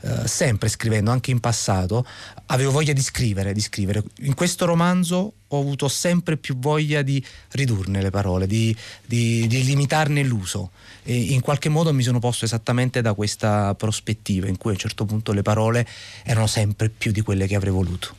eh, 0.02 0.28
sempre 0.28 0.70
scrivendo, 0.70 1.12
anche 1.12 1.32
in 1.32 1.40
passato, 1.40 2.06
avevo 2.48 2.72
voglia 2.72 2.94
di 2.94 3.02
scrivere, 3.02 3.54
di 3.54 3.62
scrivere. 3.62 4.04
In 4.22 4.34
questo 4.34 4.66
romanzo 4.66 5.34
ho 5.48 5.60
avuto 5.60 5.88
sempre 5.88 6.38
più 6.38 6.58
voglia 6.58 7.02
di 7.02 7.24
ridurne 7.52 8.02
le 8.02 8.10
parole, 8.10 8.48
di, 8.48 8.76
di, 9.06 9.48
di 9.48 9.64
limitarne 9.64 10.24
l'uso 10.24 10.72
e 11.04 11.16
in 11.16 11.42
qualche 11.42 11.70
modo 11.70 11.94
mi 11.94 12.04
sono 12.04 12.20
posto 12.20 12.46
esattamente 12.46 13.02
da 13.02 13.14
questa 13.14 13.74
prospettiva 13.76 14.48
in 14.48 14.58
cui 14.58 14.72
a 14.72 14.74
un 14.74 14.80
certo 14.80 15.06
punto 15.06 15.32
le 15.32 15.42
parole 15.42 15.88
erano 16.24 16.48
sempre 16.48 16.90
più 16.90 17.12
di 17.12 17.22
quelle 17.22 17.48
che 17.48 17.56
avrei 17.56 17.72
voluto. 17.72 18.16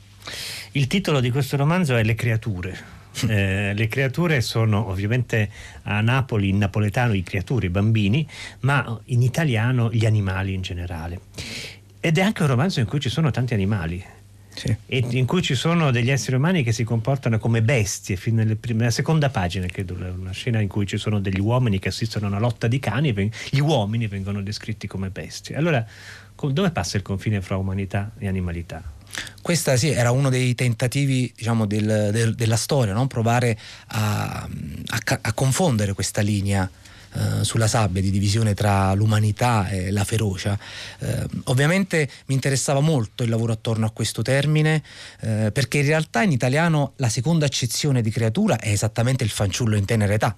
Il 0.72 0.86
titolo 0.86 1.20
di 1.20 1.30
questo 1.30 1.56
romanzo 1.56 1.96
è 1.96 2.02
Le 2.02 2.14
creature. 2.14 2.97
Eh, 3.28 3.72
le 3.74 3.88
creature 3.88 4.40
sono 4.40 4.88
ovviamente 4.88 5.50
a 5.82 6.00
Napoli 6.00 6.48
in 6.48 6.58
napoletano 6.58 7.12
i 7.12 7.22
creature, 7.22 7.66
i 7.66 7.70
bambini, 7.70 8.26
ma 8.60 8.98
in 9.06 9.22
italiano 9.22 9.90
gli 9.92 10.06
animali 10.06 10.54
in 10.54 10.62
generale. 10.62 11.20
Ed 12.00 12.18
è 12.18 12.22
anche 12.22 12.42
un 12.42 12.48
romanzo 12.48 12.80
in 12.80 12.86
cui 12.86 13.00
ci 13.00 13.08
sono 13.08 13.30
tanti 13.30 13.54
animali. 13.54 14.04
Sì. 14.54 14.74
E 14.86 15.04
in 15.10 15.26
cui 15.26 15.40
ci 15.40 15.54
sono 15.54 15.92
degli 15.92 16.10
esseri 16.10 16.34
umani 16.34 16.64
che 16.64 16.72
si 16.72 16.82
comportano 16.82 17.38
come 17.38 17.62
bestie, 17.62 18.16
fino 18.16 18.42
nella 18.42 18.90
seconda 18.90 19.30
pagina, 19.30 19.66
credo, 19.66 19.94
una 19.94 20.32
scena 20.32 20.60
in 20.60 20.66
cui 20.66 20.84
ci 20.84 20.96
sono 20.96 21.20
degli 21.20 21.38
uomini 21.38 21.78
che 21.78 21.88
assistono 21.88 22.26
a 22.26 22.28
una 22.30 22.40
lotta 22.40 22.66
di 22.66 22.80
cani, 22.80 23.30
gli 23.50 23.60
uomini 23.60 24.08
vengono 24.08 24.42
descritti 24.42 24.88
come 24.88 25.10
bestie. 25.10 25.54
Allora, 25.54 25.86
dove 26.34 26.70
passa 26.70 26.96
il 26.96 27.04
confine 27.04 27.40
fra 27.40 27.56
umanità 27.56 28.10
e 28.18 28.26
animalità? 28.26 28.96
Questa 29.48 29.78
sì, 29.78 29.88
era 29.88 30.10
uno 30.10 30.28
dei 30.28 30.54
tentativi 30.54 31.32
diciamo, 31.34 31.64
del, 31.64 32.10
del, 32.12 32.34
della 32.34 32.58
storia, 32.58 32.92
no? 32.92 33.06
provare 33.06 33.58
a, 33.86 34.46
a, 34.86 35.18
a, 35.22 35.32
confondere 35.32 35.94
questa 35.94 36.20
linea 36.20 36.70
eh, 37.14 37.44
sulla 37.44 37.66
sabbia 37.66 38.02
di 38.02 38.10
divisione 38.10 38.52
tra 38.52 38.92
l'umanità 38.92 39.66
e 39.70 39.90
la 39.90 40.04
ferocia. 40.04 40.58
Eh, 40.98 41.26
ovviamente 41.44 42.10
mi 42.26 42.34
interessava 42.34 42.80
molto 42.80 43.22
il 43.22 43.30
lavoro 43.30 43.52
attorno 43.52 43.86
a 43.86 43.90
questo 43.90 44.20
termine 44.20 44.82
eh, 45.20 45.50
perché 45.50 45.78
in 45.78 45.86
realtà 45.86 46.22
in 46.22 46.32
italiano 46.32 46.92
la 46.96 47.08
seconda 47.08 47.46
accezione 47.46 48.02
di 48.02 48.10
creatura 48.10 48.58
è 48.58 48.68
esattamente 48.68 49.24
il 49.24 49.30
fanciullo 49.30 49.76
in 49.76 49.86
tenera 49.86 50.12
età 50.12 50.36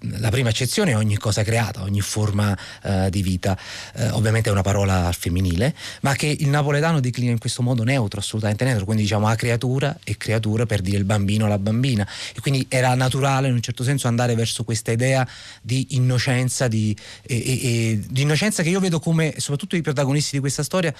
la 0.00 0.30
prima 0.30 0.50
accezione 0.50 0.92
è 0.92 0.96
ogni 0.96 1.16
cosa 1.16 1.42
creata, 1.42 1.82
ogni 1.82 2.00
forma 2.00 2.56
uh, 2.82 3.08
di 3.08 3.22
vita, 3.22 3.58
uh, 3.94 4.08
ovviamente 4.12 4.48
è 4.48 4.52
una 4.52 4.62
parola 4.62 5.10
femminile, 5.12 5.74
ma 6.02 6.14
che 6.14 6.26
il 6.26 6.48
napoletano 6.48 7.00
declina 7.00 7.30
in 7.30 7.38
questo 7.38 7.62
modo 7.62 7.82
neutro, 7.82 8.20
assolutamente 8.20 8.64
neutro, 8.64 8.84
quindi 8.84 9.02
diciamo 9.02 9.26
a 9.26 9.34
creatura 9.34 9.96
e 10.04 10.16
creatura 10.16 10.66
per 10.66 10.82
dire 10.82 10.98
il 10.98 11.04
bambino 11.04 11.46
o 11.46 11.48
la 11.48 11.58
bambina. 11.58 12.06
E 12.34 12.40
quindi 12.40 12.66
era 12.68 12.94
naturale 12.94 13.48
in 13.48 13.54
un 13.54 13.62
certo 13.62 13.84
senso 13.84 14.08
andare 14.08 14.34
verso 14.34 14.64
questa 14.64 14.92
idea 14.92 15.26
di 15.62 15.88
innocenza, 15.90 16.68
di, 16.68 16.96
e, 17.22 17.36
e, 17.36 17.52
e, 17.52 18.00
di 18.08 18.22
innocenza 18.22 18.62
che 18.62 18.68
io 18.68 18.80
vedo 18.80 19.00
come, 19.00 19.34
soprattutto 19.38 19.76
i 19.76 19.82
protagonisti 19.82 20.36
di 20.36 20.40
questa 20.40 20.62
storia, 20.62 20.94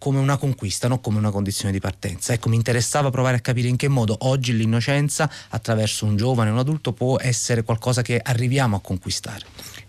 come 0.00 0.18
una 0.18 0.38
conquista, 0.38 0.88
non 0.88 1.00
come 1.02 1.18
una 1.18 1.30
condizione 1.30 1.72
di 1.72 1.78
partenza. 1.78 2.32
Ecco, 2.32 2.48
mi 2.48 2.56
interessava 2.56 3.10
provare 3.10 3.36
a 3.36 3.40
capire 3.40 3.68
in 3.68 3.76
che 3.76 3.86
modo 3.86 4.16
oggi 4.20 4.56
l'innocenza 4.56 5.30
attraverso 5.50 6.06
un 6.06 6.16
giovane, 6.16 6.48
un 6.48 6.56
adulto, 6.56 6.94
può 6.94 7.20
essere 7.20 7.62
qualcosa 7.62 8.00
che 8.00 8.18
arriviamo 8.20 8.76
a 8.76 8.80
conquistare. 8.80 9.44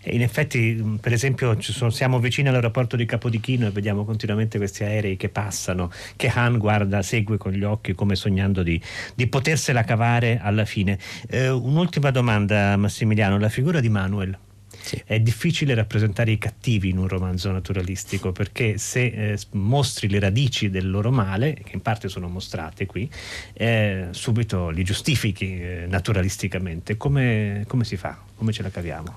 In 0.06 0.20
effetti, 0.20 0.98
per 1.00 1.14
esempio, 1.14 1.56
sono, 1.60 1.90
siamo 1.90 2.18
vicini 2.18 2.48
all'aeroporto 2.48 2.94
di 2.94 3.06
Capodichino 3.06 3.68
e 3.68 3.70
vediamo 3.70 4.04
continuamente 4.04 4.58
questi 4.58 4.84
aerei 4.84 5.16
che 5.16 5.30
passano, 5.30 5.90
che 6.16 6.28
Han 6.28 6.58
guarda, 6.58 7.00
segue 7.00 7.38
con 7.38 7.52
gli 7.52 7.64
occhi 7.64 7.94
come 7.94 8.14
sognando 8.14 8.62
di, 8.62 8.78
di 9.14 9.26
potersela 9.28 9.82
cavare 9.84 10.40
alla 10.42 10.66
fine. 10.66 10.98
Eh, 11.28 11.48
un'ultima 11.48 12.10
domanda, 12.10 12.76
Massimiliano, 12.76 13.38
la 13.38 13.48
figura 13.48 13.80
di 13.80 13.88
Manuel. 13.88 14.36
Sì. 14.82 15.00
È 15.04 15.20
difficile 15.20 15.74
rappresentare 15.74 16.32
i 16.32 16.38
cattivi 16.38 16.90
in 16.90 16.98
un 16.98 17.08
romanzo 17.08 17.50
naturalistico 17.50 18.32
perché 18.32 18.78
se 18.78 19.04
eh, 19.04 19.38
mostri 19.52 20.08
le 20.08 20.18
radici 20.18 20.70
del 20.70 20.90
loro 20.90 21.10
male, 21.10 21.54
che 21.54 21.70
in 21.74 21.82
parte 21.82 22.08
sono 22.08 22.28
mostrate 22.28 22.86
qui, 22.86 23.08
eh, 23.54 24.08
subito 24.10 24.70
li 24.70 24.82
giustifichi 24.82 25.60
eh, 25.60 25.86
naturalisticamente. 25.88 26.96
Come, 26.96 27.64
come 27.68 27.84
si 27.84 27.96
fa? 27.96 28.18
Come 28.36 28.52
ce 28.52 28.62
la 28.62 28.70
caviamo? 28.70 29.14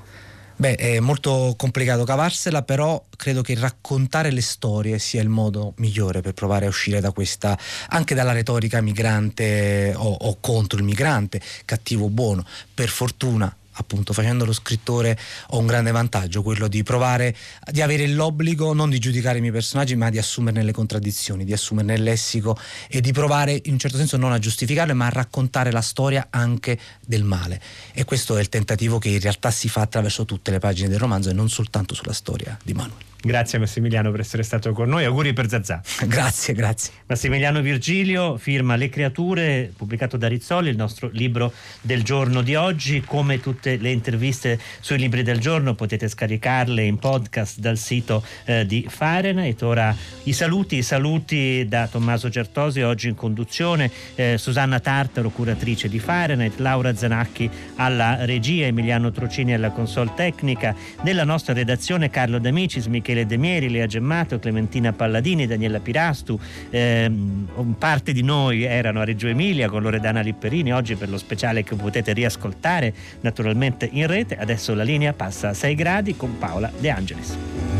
Beh, 0.58 0.76
è 0.76 1.00
molto 1.02 1.54
complicato 1.58 2.06
cavarsela, 2.06 2.62
però 2.62 3.04
credo 3.18 3.42
che 3.42 3.56
raccontare 3.56 4.32
le 4.32 4.42
storie 4.42 5.00
sia 5.00 5.22
il 5.22 5.28
modo 5.28 5.74
migliore 5.78 6.22
per 6.22 6.34
provare 6.34 6.66
a 6.66 6.70
uscire 6.70 7.02
da 7.02 7.12
questa, 7.12 7.58
anche 7.90 8.16
dalla 8.16 8.32
retorica 8.32 8.80
migrante 8.80 9.94
o, 9.98 10.14
o 10.14 10.38
contro 10.40 10.78
il 10.80 10.86
migrante, 10.86 11.42
cattivo 11.66 12.06
o 12.06 12.10
buono. 12.10 12.46
Per 12.74 12.88
fortuna 12.88 13.54
appunto 13.76 14.14
facendo 14.14 14.46
lo 14.46 14.54
scrittore 14.54 15.18
ho 15.50 15.58
un 15.58 15.66
grande 15.66 15.92
vantaggio, 15.92 16.42
quello 16.42 16.68
di 16.68 16.84
provare, 16.84 17.36
di 17.72 17.82
avere 17.82 18.08
l'obbligo 18.08 18.74
non 18.74 18.90
di 18.90 19.00
giudicare 19.00 19.38
i 19.38 19.42
miei 19.42 19.54
personaggi 19.54 19.96
ma 19.96 20.10
di 20.10 20.18
assumerne 20.18 20.64
le 20.64 20.72
contraddizioni, 20.72 21.46
di 21.46 21.54
assumerne 21.54 21.96
il 21.96 22.04
lessico 22.04 22.58
e 22.90 23.02
di 23.02 23.12
provare 23.12 23.60
in 23.66 23.74
un 23.74 23.80
certo 23.80 23.98
senso 23.98 24.18
non 24.18 24.32
a 24.32 24.40
giustificarle 24.40 24.94
ma 24.94 25.08
a 25.08 25.10
raccontare 25.10 25.72
la 25.72 25.82
storia 25.82 26.28
anche 26.30 26.78
del 27.06 27.24
male 27.24 27.62
e 27.94 28.04
questo 28.04 28.38
è 28.38 28.42
il 28.42 28.50
tentativo 28.50 29.00
che 29.00 29.10
in 29.10 29.20
realtà 29.20 29.52
si 29.52 29.70
fa 29.70 29.82
attraverso 29.82 30.26
tutte 30.26 30.52
le 30.52 30.60
pagine 30.60 30.90
del 30.90 31.00
romanzo 31.00 31.30
e 31.30 31.34
non 31.34 31.50
soltanto 31.50 31.94
sulla 31.94 32.14
storia 32.14 32.58
di 32.64 32.74
Manuel. 32.74 33.15
Grazie 33.26 33.58
Massimiliano 33.58 34.12
per 34.12 34.20
essere 34.20 34.44
stato 34.44 34.72
con 34.72 34.88
noi, 34.88 35.04
auguri 35.04 35.34
per 35.34 35.50
Zazà. 35.50 35.82
grazie, 36.06 36.54
grazie. 36.54 36.94
Massimiliano 37.08 37.60
Virgilio 37.60 38.38
firma 38.38 38.76
Le 38.76 38.88
creature, 38.88 39.74
pubblicato 39.76 40.16
da 40.16 40.28
Rizzoli, 40.28 40.70
il 40.70 40.76
nostro 40.76 41.10
libro 41.12 41.52
del 41.82 42.04
giorno 42.04 42.44
di 42.44 42.54
oggi. 42.54 43.02
Come 43.02 43.40
tutte 43.40 43.78
le 43.78 43.90
interviste 43.90 44.60
sui 44.80 45.00
libri 45.00 45.24
del 45.24 45.40
giorno 45.40 45.74
potete 45.74 46.08
scaricarle 46.08 46.84
in 46.84 47.00
podcast 47.00 47.58
dal 47.58 47.80
sito 47.80 48.24
eh, 48.46 48.64
di 48.64 48.86
Fahrenheit. 48.88 49.60
Ora 49.64 49.96
i 50.26 50.34
saluti, 50.34 50.76
i 50.76 50.84
saluti 50.84 51.66
da 51.68 51.88
Tommaso 51.88 52.30
Certosi, 52.30 52.82
oggi 52.82 53.08
in 53.08 53.16
conduzione, 53.16 53.90
eh, 54.14 54.38
Susanna 54.38 54.80
Tartaro, 54.80 55.32
curatrice 55.32 55.90
di 55.90 55.98
Fahrenheit, 55.98 56.60
Laura 56.60 56.96
Zanacchi 56.96 57.50
alla 57.78 58.24
regia, 58.24 58.68
Emiliano 58.68 59.10
Trocini 59.10 59.56
alla 59.56 59.72
console 59.72 60.12
tecnica, 60.16 60.76
nella 61.02 61.24
nostra 61.24 61.54
redazione 61.54 62.12
Carlo 62.12 62.38
D'Amicis, 62.38 62.86
Michele 62.86 63.14
Michele 63.16 63.26
De 63.26 63.38
Mieri, 63.38 63.70
Lea 63.70 63.88
Gemmato, 63.88 64.40
Clementina 64.40 64.92
Palladini, 64.92 65.48
Daniela 65.48 65.80
Pirastu, 65.80 66.38
ehm, 66.70 67.76
parte 67.80 68.12
di 68.12 68.22
noi 68.22 68.64
erano 68.64 69.00
a 69.00 69.06
Reggio 69.06 69.28
Emilia 69.28 69.70
con 69.70 69.82
Loredana 69.82 70.20
Lipperini, 70.20 70.74
oggi 70.74 70.96
per 70.96 71.10
lo 71.10 71.18
speciale 71.18 71.64
che 71.64 71.76
potete 71.76 72.12
riascoltare 72.12 72.94
naturalmente 73.22 73.88
in 73.92 74.08
rete, 74.08 74.38
adesso 74.38 74.74
la 74.74 74.84
linea 74.84 75.14
passa 75.14 75.50
a 75.50 75.54
6 75.54 75.76
gradi 75.76 76.16
con 76.18 76.38
Paola 76.38 76.70
De 76.78 76.90
Angelis. 76.90 77.75